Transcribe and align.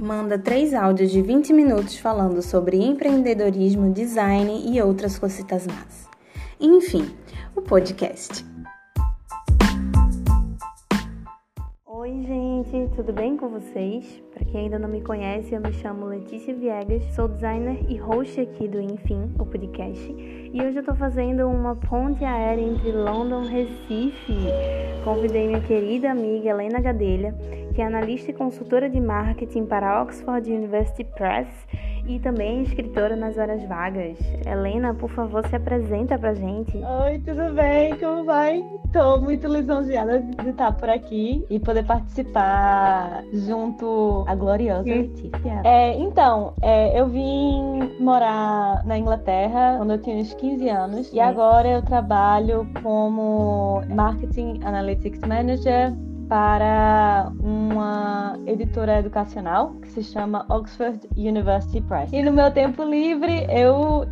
Manda 0.00 0.38
três 0.38 0.72
áudios 0.72 1.10
de 1.10 1.20
20 1.20 1.52
minutos 1.52 1.98
falando 1.98 2.40
sobre 2.40 2.78
empreendedorismo, 2.78 3.92
design 3.92 4.72
e 4.72 4.80
outras 4.80 5.18
cositas 5.18 5.66
más. 5.66 6.08
Enfim, 6.58 7.14
o 7.54 7.60
podcast. 7.60 8.42
Oi, 11.84 12.22
gente, 12.22 12.96
tudo 12.96 13.12
bem 13.12 13.36
com 13.36 13.50
vocês? 13.50 14.22
Para 14.32 14.46
quem 14.46 14.62
ainda 14.62 14.78
não 14.78 14.88
me 14.88 15.02
conhece, 15.02 15.54
eu 15.54 15.60
me 15.60 15.70
chamo 15.74 16.06
Letícia 16.06 16.54
Viegas, 16.54 17.04
sou 17.14 17.28
designer 17.28 17.84
e 17.86 17.98
host 17.98 18.40
aqui 18.40 18.66
do 18.68 18.80
Enfim, 18.80 19.30
o 19.38 19.44
podcast. 19.44 20.10
E 20.10 20.62
hoje 20.62 20.78
eu 20.78 20.82
tô 20.82 20.94
fazendo 20.94 21.46
uma 21.46 21.76
ponte 21.76 22.24
aérea 22.24 22.62
entre 22.62 22.90
London 22.90 23.42
e 23.42 23.48
Recife. 23.48 24.34
Convidei 25.04 25.46
minha 25.46 25.60
querida 25.60 26.10
amiga 26.10 26.48
Helena 26.48 26.80
Gadelha, 26.80 27.34
que 27.80 27.82
é 27.82 27.86
analista 27.86 28.30
e 28.30 28.34
consultora 28.34 28.90
de 28.90 29.00
marketing 29.00 29.64
para 29.64 29.90
a 29.90 30.02
Oxford 30.02 30.52
University 30.52 31.02
Press 31.02 31.48
e 32.06 32.18
também 32.18 32.62
escritora 32.62 33.16
nas 33.16 33.38
horas 33.38 33.64
vagas. 33.64 34.18
Helena, 34.46 34.92
por 34.92 35.08
favor, 35.08 35.46
se 35.48 35.56
apresenta 35.56 36.18
pra 36.18 36.34
gente. 36.34 36.76
Oi, 36.76 37.18
tudo 37.20 37.54
bem? 37.54 37.96
Como 37.96 38.26
vai? 38.26 38.62
Estou 38.84 39.22
muito 39.22 39.48
lisonjeada 39.48 40.20
de 40.20 40.50
estar 40.50 40.72
por 40.72 40.90
aqui 40.90 41.46
e 41.48 41.58
poder 41.58 41.86
participar 41.86 43.22
junto 43.32 44.24
à 44.28 44.34
gloriosa 44.34 44.82
Letícia. 44.82 45.62
É, 45.64 45.94
então, 45.94 46.52
é, 46.60 47.00
eu 47.00 47.06
vim 47.08 47.94
morar 47.98 48.84
na 48.84 48.98
Inglaterra 48.98 49.76
quando 49.78 49.92
eu 49.92 49.98
tinha 50.02 50.16
uns 50.16 50.34
15 50.34 50.68
anos 50.68 51.06
Sim. 51.06 51.16
e 51.16 51.20
agora 51.20 51.66
eu 51.66 51.82
trabalho 51.82 52.68
como 52.82 53.80
Marketing 53.88 54.60
Analytics 54.64 55.20
Manager 55.26 55.94
para 56.30 57.32
uma 57.42 58.38
editora 58.46 59.00
educacional 59.00 59.74
que 59.82 59.88
se 59.88 60.04
chama 60.04 60.46
Oxford 60.48 61.00
University 61.16 61.80
Press. 61.80 62.12
E 62.12 62.22
no 62.22 62.32
meu 62.32 62.52
tempo 62.52 62.84
livre 62.84 63.44
eu 63.50 64.06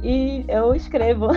eu 0.48 0.74
escrevo. 0.74 1.28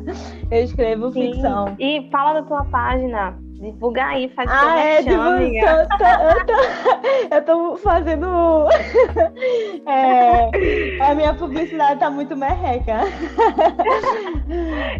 eu 0.52 0.62
escrevo 0.62 1.10
Sim. 1.10 1.32
ficção. 1.32 1.74
E 1.78 2.06
fala 2.10 2.34
da 2.34 2.42
tua 2.42 2.64
página. 2.66 3.45
Divulga 3.60 4.04
aí, 4.04 4.28
faz 4.30 4.50
ah, 4.50 4.78
é, 4.78 5.02
tipo, 5.02 5.14
eu, 5.14 5.88
tô, 5.88 6.04
eu, 6.04 6.46
tô, 6.46 7.34
eu 7.34 7.44
tô 7.44 7.76
fazendo. 7.78 8.26
é, 9.88 11.00
a 11.02 11.14
minha 11.14 11.32
publicidade 11.34 12.00
tá 12.00 12.10
muito 12.10 12.36
merreca. 12.36 13.00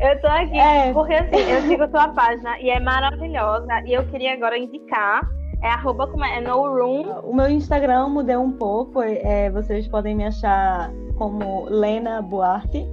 eu 0.01 0.21
tô 0.21 0.27
aqui, 0.27 0.59
é. 0.59 0.93
porque 0.93 1.15
assim, 1.15 1.51
eu 1.51 1.63
sigo 1.63 1.89
tua 1.89 2.09
página 2.09 2.59
e 2.61 2.71
é 2.71 2.81
maravilhosa. 2.81 3.83
E 3.85 3.93
eu 3.93 4.07
queria 4.07 4.33
agora 4.33 4.57
indicar 4.57 5.21
é 5.63 5.69
arroba 5.69 6.07
como 6.07 6.25
é? 6.25 6.39
é 6.39 6.41
no 6.41 6.63
room. 6.63 7.03
O 7.25 7.35
meu 7.35 7.49
Instagram 7.49 8.09
mudei 8.09 8.37
um 8.37 8.53
pouco. 8.53 9.03
É, 9.03 9.51
vocês 9.51 9.89
podem 9.89 10.15
me 10.15 10.25
achar 10.25 10.91
como 11.17 11.67
Lena 11.69 12.23
Buarque. 12.23 12.87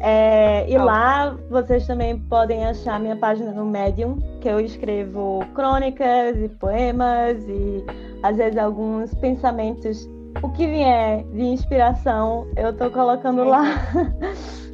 É, 0.00 0.68
e 0.68 0.76
oh. 0.76 0.84
lá 0.84 1.36
vocês 1.50 1.86
também 1.86 2.18
podem 2.18 2.64
achar 2.64 3.00
minha 3.00 3.16
página 3.16 3.52
no 3.52 3.64
Medium, 3.64 4.18
que 4.40 4.48
eu 4.48 4.60
escrevo 4.60 5.44
crônicas 5.54 6.36
e 6.36 6.48
poemas 6.48 7.42
e 7.48 7.84
às 8.22 8.36
vezes 8.36 8.58
alguns 8.58 9.14
pensamentos. 9.14 10.08
O 10.42 10.50
que 10.50 10.66
vier 10.66 11.24
de 11.32 11.42
inspiração, 11.42 12.46
eu 12.56 12.76
tô 12.76 12.90
colocando 12.90 13.42
é. 13.42 13.44
lá. 13.44 13.64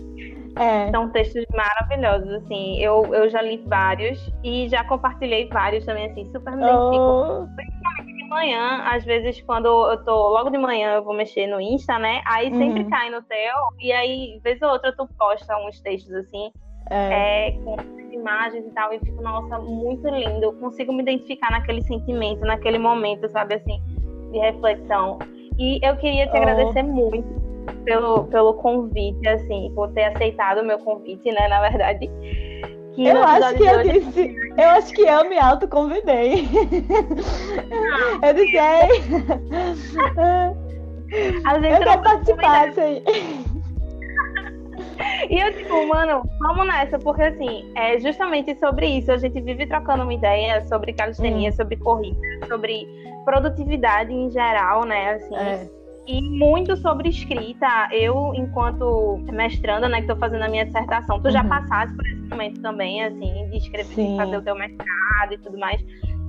É. 0.57 0.91
São 0.91 1.09
textos 1.11 1.45
maravilhosos, 1.55 2.29
assim. 2.43 2.79
Eu, 2.81 3.15
eu 3.15 3.31
já 3.31 3.41
li 3.41 3.65
vários 3.67 4.31
e 4.45 4.69
já 4.69 4.85
compartilhei 4.85 5.49
vários 5.49 5.87
também, 5.87 6.11
assim, 6.11 6.27
super 6.27 6.55
me 6.55 6.63
identifico. 6.63 6.99
Oh. 6.99 7.49
Manhã, 8.31 8.85
às 8.85 9.05
vezes, 9.05 9.43
quando 9.43 9.67
eu 9.67 10.05
tô 10.05 10.29
logo 10.29 10.51
de 10.51 10.57
manhã, 10.57 10.95
eu 10.95 11.03
vou 11.03 11.13
mexer 11.13 11.49
no 11.49 11.61
Insta, 11.61 11.99
né? 11.99 12.23
Aí 12.25 12.49
sempre 12.55 12.85
uhum. 12.85 12.89
cai 12.89 13.11
no 13.11 13.21
teu, 13.23 13.55
e 13.81 13.91
aí, 13.91 14.39
vez 14.45 14.63
ou 14.63 14.71
outra, 14.71 14.95
tu 14.97 15.05
posta 15.19 15.57
uns 15.67 15.81
textos 15.81 16.15
assim. 16.15 16.53
É. 16.89 17.49
É, 17.49 17.53
com 17.65 17.77
imagens 18.13 18.65
e 18.65 18.71
tal, 18.71 18.93
e 18.93 19.01
fico, 19.01 19.21
nossa, 19.21 19.59
muito 19.59 20.09
lindo. 20.09 20.45
Eu 20.45 20.53
consigo 20.55 20.93
me 20.93 21.03
identificar 21.03 21.51
naquele 21.51 21.83
sentimento, 21.83 22.41
naquele 22.43 22.79
momento, 22.79 23.29
sabe, 23.31 23.57
assim, 23.57 23.83
de 24.31 24.39
reflexão. 24.39 25.19
E 25.59 25.81
eu 25.83 25.97
queria 25.97 26.29
te 26.29 26.35
oh. 26.35 26.37
agradecer 26.37 26.85
muito 26.85 27.29
pelo, 27.85 28.25
pelo 28.25 28.55
convite, 28.55 29.27
assim, 29.29 29.73
por 29.75 29.93
ter 29.93 30.05
aceitado 30.05 30.61
o 30.61 30.65
meu 30.65 30.79
convite, 30.79 31.33
né, 31.33 31.49
na 31.49 31.61
verdade. 31.69 32.09
Que 33.01 33.09
eu 33.09 33.25
acho 33.25 33.55
que 33.55 33.63
eu 33.63 33.79
hoje... 33.79 34.01
disse, 34.01 34.37
eu 34.59 34.69
acho 34.69 34.93
que 34.93 35.01
eu 35.01 35.27
me 35.27 35.39
autoconvidei. 35.39 36.47
Ah, 38.23 38.29
eu 38.29 38.35
disse, 38.35 38.59
gente 41.61 41.73
eu 41.73 41.79
quero 41.79 42.03
participar, 42.03 42.69
assim. 42.69 43.03
E 45.31 45.39
eu, 45.41 45.53
tipo, 45.55 45.87
mano, 45.89 46.23
vamos 46.41 46.67
nessa, 46.67 46.99
porque 46.99 47.23
assim, 47.23 47.73
é 47.75 47.99
justamente 47.99 48.55
sobre 48.59 48.87
isso. 48.87 49.11
A 49.11 49.17
gente 49.17 49.41
vive 49.41 49.67
trocando 49.67 50.03
uma 50.03 50.13
ideia 50.13 50.61
sobre 50.67 50.93
calistenia, 50.93 51.49
hum. 51.49 51.53
sobre 51.53 51.77
corrida, 51.77 52.19
sobre 52.49 52.87
produtividade 53.25 54.13
em 54.13 54.31
geral, 54.31 54.85
né? 54.85 55.13
Assim, 55.13 55.37
é 55.37 55.80
e 56.11 56.21
muito 56.21 56.77
sobre 56.77 57.09
escrita. 57.09 57.89
Eu, 57.93 58.33
enquanto 58.35 59.19
mestranda, 59.33 59.89
né, 59.89 59.99
que 59.99 60.03
estou 60.03 60.17
fazendo 60.17 60.43
a 60.43 60.49
minha 60.49 60.67
dissertação, 60.67 61.21
tu 61.21 61.27
uhum. 61.27 61.31
já 61.31 61.45
passaste 61.45 61.95
por 61.95 62.05
esse 62.07 62.23
momento 62.23 62.61
também, 62.61 63.05
assim, 63.05 63.49
de 63.51 63.59
escrever, 63.59 63.95
de 63.95 64.17
fazer 64.17 64.37
o 64.37 64.43
teu 64.43 64.57
mestrado 64.57 65.33
e 65.33 65.39
tudo 65.39 65.59
mais. 65.59 65.81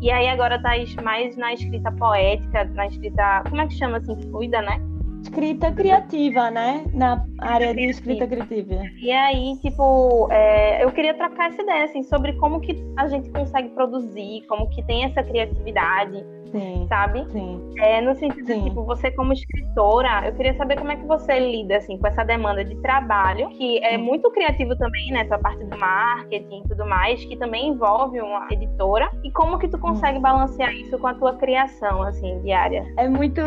E 0.02 0.12
aí 0.12 0.28
agora 0.28 0.62
tá 0.62 0.72
mais 1.04 1.36
na 1.36 1.54
escrita 1.54 1.92
poética, 1.92 2.66
na 2.76 2.88
escrita, 2.88 3.44
como 3.50 3.62
é 3.62 3.68
que 3.68 3.74
chama 3.74 3.98
assim, 3.98 4.16
fluida, 4.30 4.62
né? 4.62 4.80
Escrita 5.22 5.72
criativa, 5.72 6.50
né? 6.50 6.84
Na 6.94 7.24
área 7.40 7.74
de 7.74 7.86
escrita 7.86 8.26
criativa. 8.26 8.84
E 9.00 9.12
aí, 9.12 9.56
tipo, 9.62 10.28
é, 10.32 10.84
eu 10.84 10.92
queria 10.92 11.14
trocar 11.14 11.50
essa 11.50 11.62
ideia, 11.62 11.86
assim, 11.86 12.02
sobre 12.04 12.34
como 12.34 12.60
que 12.60 12.76
a 12.98 13.08
gente 13.08 13.30
consegue 13.30 13.70
produzir, 13.70 14.44
como 14.48 14.68
que 14.72 14.84
tem 14.84 15.06
essa 15.06 15.22
criatividade 15.24 16.26
Sim, 16.52 16.86
sabe? 16.88 17.26
Sim. 17.32 17.62
É, 17.80 18.02
no 18.02 18.16
sentido 18.16 18.46
sim. 18.46 18.60
de, 18.60 18.70
tipo, 18.70 18.84
você 18.84 19.12
como 19.12 19.34
escritora, 19.34 20.28
eu 20.28 20.34
queria 20.34 20.54
saber 20.56 20.78
como 20.78 20.92
é 20.92 20.96
que 20.96 21.06
você 21.06 21.40
lida, 21.40 21.78
assim, 21.78 21.98
com 21.98 22.08
essa 22.08 22.24
demanda 22.24 22.64
de 22.64 22.76
trabalho, 22.82 23.50
que 23.50 23.80
é 23.84 23.98
muito 23.98 24.30
criativo 24.32 24.76
também, 24.76 25.12
né? 25.12 25.26
Tua 25.26 25.40
parte 25.40 25.64
do 25.64 25.78
marketing 25.78 26.60
e 26.60 26.68
tudo 26.68 26.86
mais, 26.86 27.24
que 27.26 27.38
também 27.38 27.70
envolve 27.70 28.20
uma 28.20 28.48
editora. 28.52 29.10
E 29.24 29.32
como 29.32 29.58
que 29.58 29.68
tu 29.68 29.78
consegue 29.78 30.18
hum. 30.18 30.22
balancear 30.22 30.74
isso 30.74 30.98
com 31.00 31.08
a 31.08 31.14
tua 31.14 31.36
criação, 31.36 32.04
assim, 32.04 32.40
diária? 32.42 32.86
É 32.98 33.08
muito... 33.08 33.42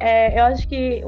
É, 0.00 0.38
eu 0.38 0.44
acho 0.44 0.66
que 0.68 1.02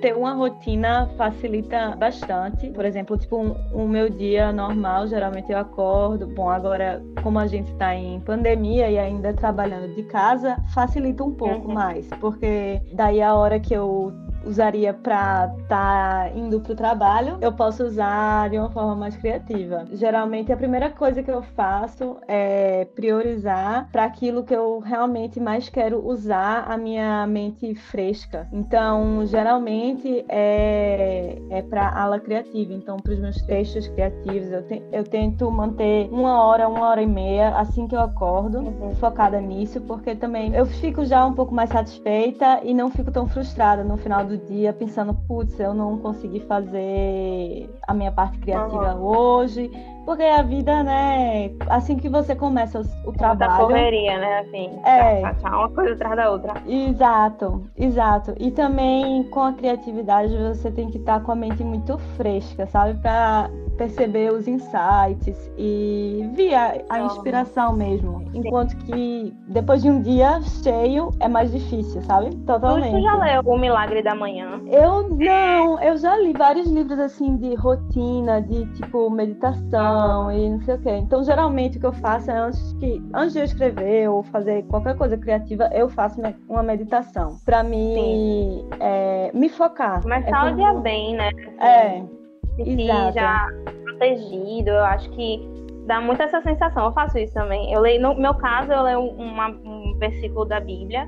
ter 0.00 0.16
uma 0.16 0.34
rotina 0.34 1.08
facilita 1.16 1.94
bastante. 1.96 2.70
Por 2.70 2.84
exemplo, 2.84 3.16
tipo, 3.16 3.36
um, 3.38 3.54
um 3.72 3.88
meu 3.88 4.08
dia 4.08 4.52
normal, 4.52 5.06
geralmente 5.06 5.50
eu 5.50 5.58
acordo. 5.58 6.26
Bom, 6.26 6.48
agora, 6.48 7.02
como 7.22 7.38
a 7.38 7.46
gente 7.46 7.70
está 7.72 7.94
em 7.94 8.20
pandemia 8.20 8.90
e 8.90 8.98
ainda 8.98 9.32
trabalhando 9.32 9.94
de 9.94 10.02
casa, 10.04 10.53
facilita 10.72 11.24
um 11.24 11.32
pouco 11.32 11.68
uhum. 11.68 11.74
mais, 11.74 12.06
porque 12.20 12.80
daí 12.92 13.22
a 13.22 13.34
hora 13.34 13.58
que 13.60 13.74
eu 13.74 14.12
usaria 14.46 14.92
para 14.92 15.52
estar 15.62 15.68
tá 15.68 16.30
indo 16.34 16.60
para 16.60 16.72
o 16.72 16.76
trabalho, 16.76 17.38
eu 17.40 17.52
posso 17.52 17.84
usar 17.84 18.50
de 18.50 18.58
uma 18.58 18.70
forma 18.70 18.94
mais 18.94 19.16
criativa. 19.16 19.84
Geralmente, 19.92 20.52
a 20.52 20.56
primeira 20.56 20.90
coisa 20.90 21.22
que 21.22 21.30
eu 21.30 21.42
faço 21.42 22.16
é 22.28 22.86
priorizar 22.94 23.88
para 23.90 24.04
aquilo 24.04 24.44
que 24.44 24.54
eu 24.54 24.78
realmente 24.78 25.40
mais 25.40 25.68
quero 25.68 26.06
usar 26.06 26.64
a 26.68 26.76
minha 26.76 27.26
mente 27.26 27.74
fresca. 27.74 28.46
Então, 28.52 29.24
geralmente 29.26 30.24
é, 30.28 31.38
é 31.50 31.62
para 31.62 31.88
ala 31.88 32.20
criativa. 32.20 32.72
Então, 32.72 32.96
para 32.98 33.12
os 33.12 33.18
meus 33.18 33.40
textos 33.42 33.88
criativos, 33.88 34.50
eu, 34.50 34.62
te, 34.66 34.82
eu 34.92 35.04
tento 35.04 35.50
manter 35.50 36.08
uma 36.10 36.44
hora, 36.44 36.68
uma 36.68 36.88
hora 36.88 37.02
e 37.02 37.06
meia 37.06 37.56
assim 37.56 37.86
que 37.86 37.94
eu 37.94 38.00
acordo, 38.00 38.58
uhum. 38.58 38.94
focada 38.96 39.40
nisso, 39.40 39.80
porque 39.82 40.14
também 40.14 40.54
eu 40.54 40.66
fico 40.66 41.04
já 41.04 41.24
um 41.24 41.32
pouco 41.32 41.54
mais 41.54 41.70
satisfeita 41.70 42.60
e 42.62 42.74
não 42.74 42.90
fico 42.90 43.10
tão 43.10 43.26
frustrada 43.26 43.84
no 43.84 43.96
final 43.96 44.24
do 44.24 44.33
do 44.36 44.46
dia 44.46 44.72
pensando, 44.72 45.14
putz, 45.26 45.58
eu 45.58 45.74
não 45.74 45.98
consegui 45.98 46.40
fazer 46.40 47.70
a 47.86 47.94
minha 47.94 48.10
parte 48.10 48.38
criativa 48.38 48.94
uhum. 48.94 49.04
hoje, 49.04 49.70
porque 50.04 50.22
a 50.22 50.42
vida, 50.42 50.82
né, 50.82 51.50
assim 51.68 51.96
que 51.96 52.08
você 52.08 52.34
começa 52.34 52.80
o, 52.80 53.08
o 53.08 53.12
trabalho. 53.12 53.38
Da 53.38 53.64
correria, 53.64 54.18
né, 54.18 54.38
assim, 54.40 54.70
é, 54.84 55.20
tá, 55.20 55.34
tá, 55.34 55.58
uma 55.58 55.70
coisa 55.70 55.94
atrás 55.94 56.16
da 56.16 56.30
outra. 56.30 56.54
Exato, 56.66 57.62
exato. 57.76 58.34
E 58.38 58.50
também 58.50 59.24
com 59.24 59.42
a 59.42 59.52
criatividade 59.52 60.36
você 60.36 60.70
tem 60.70 60.90
que 60.90 60.98
estar 60.98 61.20
com 61.20 61.32
a 61.32 61.36
mente 61.36 61.62
muito 61.62 61.96
fresca, 62.16 62.66
sabe, 62.66 62.98
para 63.00 63.48
perceber 63.76 64.32
os 64.32 64.46
insights 64.46 65.50
e 65.58 66.28
via 66.34 66.84
a 66.88 67.00
inspiração 67.00 67.74
mesmo. 67.74 68.24
Enquanto 68.34 68.76
que 68.78 69.34
depois 69.48 69.82
de 69.82 69.90
um 69.90 70.00
dia 70.00 70.40
cheio 70.62 71.10
é 71.20 71.28
mais 71.28 71.52
difícil, 71.52 72.02
sabe? 72.02 72.34
Totalmente. 72.46 72.94
Tu 72.94 73.02
já 73.02 73.16
leu 73.16 73.42
O 73.44 73.58
Milagre 73.58 74.02
da 74.02 74.14
Manhã? 74.14 74.60
Eu 74.66 75.08
não, 75.08 75.80
eu 75.82 75.96
já 75.96 76.16
li 76.16 76.32
vários 76.32 76.66
livros 76.68 76.98
assim 76.98 77.36
de 77.36 77.54
rotina, 77.54 78.40
de 78.42 78.66
tipo 78.74 79.10
meditação 79.10 80.30
e 80.32 80.50
não 80.50 80.60
sei 80.62 80.74
o 80.74 80.78
quê. 80.78 80.90
Então, 80.96 81.22
geralmente 81.24 81.78
o 81.78 81.80
que 81.80 81.86
eu 81.86 81.92
faço 81.92 82.30
é 82.30 82.36
antes 82.36 82.72
que 82.74 83.02
antes 83.12 83.32
de 83.32 83.40
eu 83.40 83.44
escrever 83.44 84.08
ou 84.08 84.22
fazer 84.22 84.62
qualquer 84.64 84.96
coisa 84.96 85.16
criativa, 85.16 85.68
eu 85.72 85.88
faço 85.88 86.20
uma 86.48 86.62
meditação 86.62 87.36
para 87.44 87.62
me 87.62 88.64
é, 88.80 89.30
me 89.34 89.48
focar. 89.48 90.02
Começar 90.02 90.48
é 90.48 90.52
o 90.52 90.56
dia 90.56 90.74
bem, 90.74 91.14
né? 91.14 91.30
É. 91.60 92.23
E 92.58 92.86
já 93.12 93.48
protegido, 93.82 94.70
eu 94.70 94.84
acho 94.84 95.10
que 95.10 95.40
dá 95.86 96.00
muito 96.00 96.22
essa 96.22 96.40
sensação. 96.42 96.86
Eu 96.86 96.92
faço 96.92 97.18
isso 97.18 97.34
também. 97.34 97.72
Eu 97.72 97.80
leio, 97.80 98.00
no 98.00 98.14
meu 98.14 98.34
caso, 98.34 98.72
eu 98.72 98.82
leio 98.82 99.00
uma, 99.00 99.48
um 99.48 99.96
versículo 99.98 100.44
da 100.44 100.60
Bíblia 100.60 101.06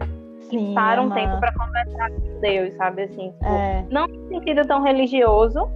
Sim, 0.51 0.75
para 0.75 1.03
um 1.03 1.11
tempo 1.11 1.39
para 1.41 1.53
conversar 1.53 2.11
com 2.11 2.41
Deus, 2.41 2.75
sabe? 2.77 3.03
Assim, 3.03 3.31
tipo, 3.33 3.45
é. 3.45 3.85
não 3.91 4.07
no 4.07 4.29
sentido 4.29 4.67
tão 4.67 4.83
religioso, 4.83 5.69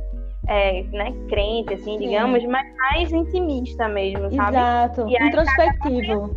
é, 0.47 0.83
né, 0.85 1.13
crente, 1.29 1.75
assim, 1.75 1.99
Sim. 1.99 2.09
digamos, 2.09 2.45
mas 2.47 2.67
mais 2.77 3.13
intimista 3.13 3.89
mesmo, 3.89 4.31
sabe? 4.33 4.57
Exato, 4.57 5.09
e 5.09 5.27
introspectivo. 5.27 6.31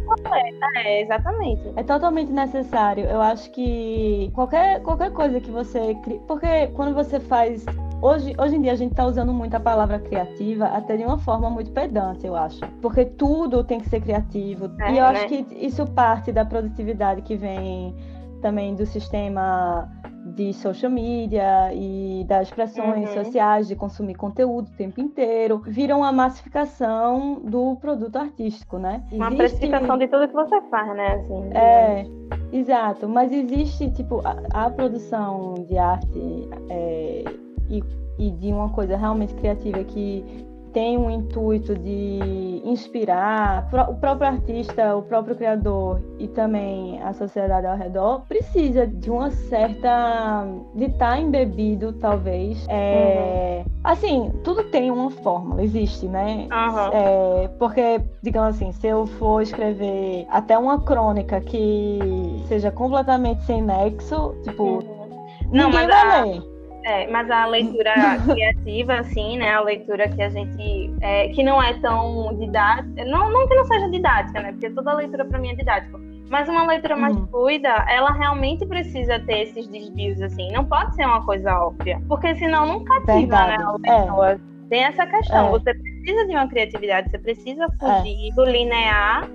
É, 0.75 1.01
exatamente. 1.01 1.73
É 1.75 1.83
totalmente 1.83 2.31
necessário. 2.31 3.05
Eu 3.05 3.21
acho 3.21 3.51
que 3.51 4.31
qualquer, 4.33 4.81
qualquer 4.81 5.11
coisa 5.11 5.39
que 5.39 5.49
você 5.49 5.95
cria. 6.03 6.19
Porque 6.27 6.67
quando 6.73 6.93
você 6.93 7.19
faz. 7.19 7.65
Hoje, 8.03 8.35
hoje 8.37 8.57
em 8.57 8.61
dia 8.61 8.73
a 8.73 8.75
gente 8.75 8.91
está 8.91 9.05
usando 9.05 9.33
muito 9.33 9.55
a 9.55 9.61
palavra 9.61 9.97
criativa 9.97 10.65
até 10.65 10.97
de 10.97 11.05
uma 11.05 11.17
forma 11.17 11.49
muito 11.49 11.71
pedante, 11.71 12.27
eu 12.27 12.35
acho. 12.35 12.59
Porque 12.81 13.05
tudo 13.05 13.63
tem 13.63 13.79
que 13.79 13.87
ser 13.87 14.01
criativo. 14.01 14.69
É, 14.81 14.91
e 14.91 14.97
eu 14.97 15.03
né? 15.05 15.09
acho 15.11 15.27
que 15.29 15.47
isso 15.65 15.85
parte 15.85 16.29
da 16.29 16.43
produtividade 16.43 17.21
que 17.21 17.37
vem 17.37 17.95
também 18.41 18.75
do 18.75 18.85
sistema 18.85 19.89
de 20.35 20.51
social 20.51 20.91
media 20.91 21.73
e 21.73 22.25
das 22.27 22.51
pressões 22.51 23.09
uhum. 23.09 23.23
sociais 23.23 23.69
de 23.69 23.75
consumir 23.77 24.15
conteúdo 24.15 24.67
o 24.67 24.75
tempo 24.75 24.99
inteiro, 24.99 25.61
viram 25.65 26.03
a 26.03 26.11
massificação 26.11 27.41
do 27.41 27.77
produto 27.77 28.17
artístico, 28.17 28.77
né? 28.77 29.01
Uma 29.13 29.27
existe... 29.27 29.37
precificação 29.37 29.97
de 29.97 30.07
tudo 30.09 30.27
que 30.27 30.33
você 30.33 30.61
faz, 30.63 30.93
né? 30.93 31.07
Assim, 31.07 31.53
é, 31.53 32.05
exato. 32.51 33.07
Mas 33.07 33.31
existe, 33.31 33.89
tipo, 33.91 34.21
a, 34.27 34.65
a 34.65 34.69
produção 34.69 35.53
de 35.69 35.77
arte 35.77 36.49
é, 36.69 37.23
e, 37.69 37.83
e 38.17 38.31
de 38.31 38.51
uma 38.51 38.69
coisa 38.69 38.95
realmente 38.95 39.33
criativa 39.35 39.83
que 39.83 40.45
tem 40.73 40.97
um 40.97 41.09
intuito 41.09 41.75
de 41.75 42.61
inspirar 42.65 43.69
o 43.87 43.95
próprio 43.95 44.27
artista, 44.27 44.95
o 44.95 45.03
próprio 45.03 45.35
criador 45.35 46.01
e 46.17 46.27
também 46.27 47.01
a 47.03 47.13
sociedade 47.13 47.67
ao 47.67 47.77
redor, 47.77 48.21
precisa 48.27 48.87
de 48.87 49.09
uma 49.09 49.29
certa. 49.29 50.45
de 50.73 50.85
estar 50.85 51.11
tá 51.11 51.19
embebido, 51.19 51.93
talvez. 51.93 52.65
É... 52.67 53.63
Uhum. 53.65 53.73
Assim, 53.83 54.31
tudo 54.43 54.63
tem 54.65 54.89
uma 54.89 55.11
fórmula, 55.11 55.63
existe, 55.63 56.07
né? 56.07 56.47
Uhum. 56.51 56.89
É... 56.91 57.47
Porque, 57.59 58.01
digamos 58.23 58.55
assim, 58.55 58.71
se 58.71 58.87
eu 58.87 59.05
for 59.05 59.41
escrever 59.41 60.25
até 60.29 60.57
uma 60.57 60.81
crônica 60.81 61.39
que 61.39 61.99
seja 62.47 62.71
completamente 62.71 63.43
sem 63.43 63.61
nexo, 63.61 64.35
tipo. 64.43 64.63
Uhum. 64.63 65.13
Não, 65.51 65.69
mas 65.69 65.87
vai 65.87 66.19
a... 66.19 66.23
ler. 66.23 66.52
É, 66.83 67.07
mas 67.07 67.29
a 67.31 67.45
leitura 67.45 67.93
criativa, 68.31 68.95
assim, 68.95 69.37
né? 69.37 69.53
A 69.53 69.61
leitura 69.61 70.09
que 70.09 70.21
a 70.21 70.29
gente. 70.29 70.93
É, 71.01 71.29
que 71.29 71.43
não 71.43 71.61
é 71.61 71.73
tão 71.79 72.37
didática. 72.37 73.05
Não, 73.05 73.31
não 73.31 73.47
que 73.47 73.55
não 73.55 73.65
seja 73.65 73.89
didática, 73.89 74.41
né? 74.41 74.51
Porque 74.51 74.69
toda 74.69 74.93
leitura 74.93 75.25
para 75.25 75.39
mim 75.39 75.49
é 75.49 75.55
didática. 75.55 75.99
Mas 76.29 76.49
uma 76.49 76.65
leitura 76.65 76.95
mais 76.95 77.15
uhum. 77.15 77.27
fluida, 77.27 77.69
ela 77.87 78.11
realmente 78.11 78.65
precisa 78.65 79.19
ter 79.19 79.43
esses 79.43 79.67
desvios, 79.67 80.21
assim. 80.21 80.51
Não 80.51 80.65
pode 80.65 80.95
ser 80.95 81.05
uma 81.05 81.23
coisa 81.23 81.53
óbvia. 81.59 82.01
Porque 82.07 82.33
senão 82.35 82.65
não 82.65 82.83
cativa, 82.83 83.45
né? 83.45 83.57
A 83.59 83.79
pessoa. 83.79 84.31
É. 84.31 84.39
Tem 84.69 84.83
essa 84.85 85.05
questão. 85.05 85.47
É. 85.47 85.51
Você 85.51 85.73
precisa 85.73 86.25
de 86.25 86.31
uma 86.31 86.47
criatividade, 86.47 87.09
você 87.11 87.19
precisa 87.19 87.67
fugir 87.79 88.31
é. 88.31 88.35
do 88.35 88.43
linear 88.45 89.29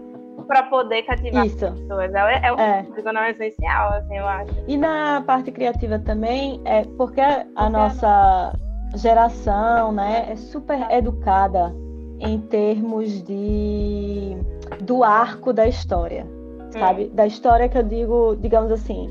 para 0.49 0.65
poder 0.65 1.03
cativar 1.03 1.47
Isso. 1.47 1.67
as 1.67 1.79
pessoas. 1.79 2.13
É, 2.15 2.41
é 2.43 2.53
o 2.53 2.59
é. 2.59 2.87
é 2.87 3.31
essencial, 3.31 3.93
assim, 3.93 4.17
eu 4.17 4.27
acho. 4.27 4.51
E 4.67 4.77
na 4.77 5.23
parte 5.25 5.53
criativa 5.53 5.99
também, 5.99 6.61
é 6.65 6.83
porque 6.97 7.21
a 7.21 7.69
nossa 7.69 8.53
geração, 8.97 9.93
né, 9.93 10.27
é 10.31 10.37
super 10.37 10.91
educada 10.91 11.73
em 12.19 12.41
termos 12.41 13.23
de 13.23 14.37
do 14.81 15.05
arco 15.05 15.53
da 15.53 15.69
história, 15.69 16.27
sabe? 16.71 17.05
Hum. 17.05 17.15
Da 17.15 17.27
história 17.27 17.69
que 17.69 17.79
eu 17.79 17.83
digo, 17.83 18.37
digamos 18.41 18.73
assim, 18.73 19.09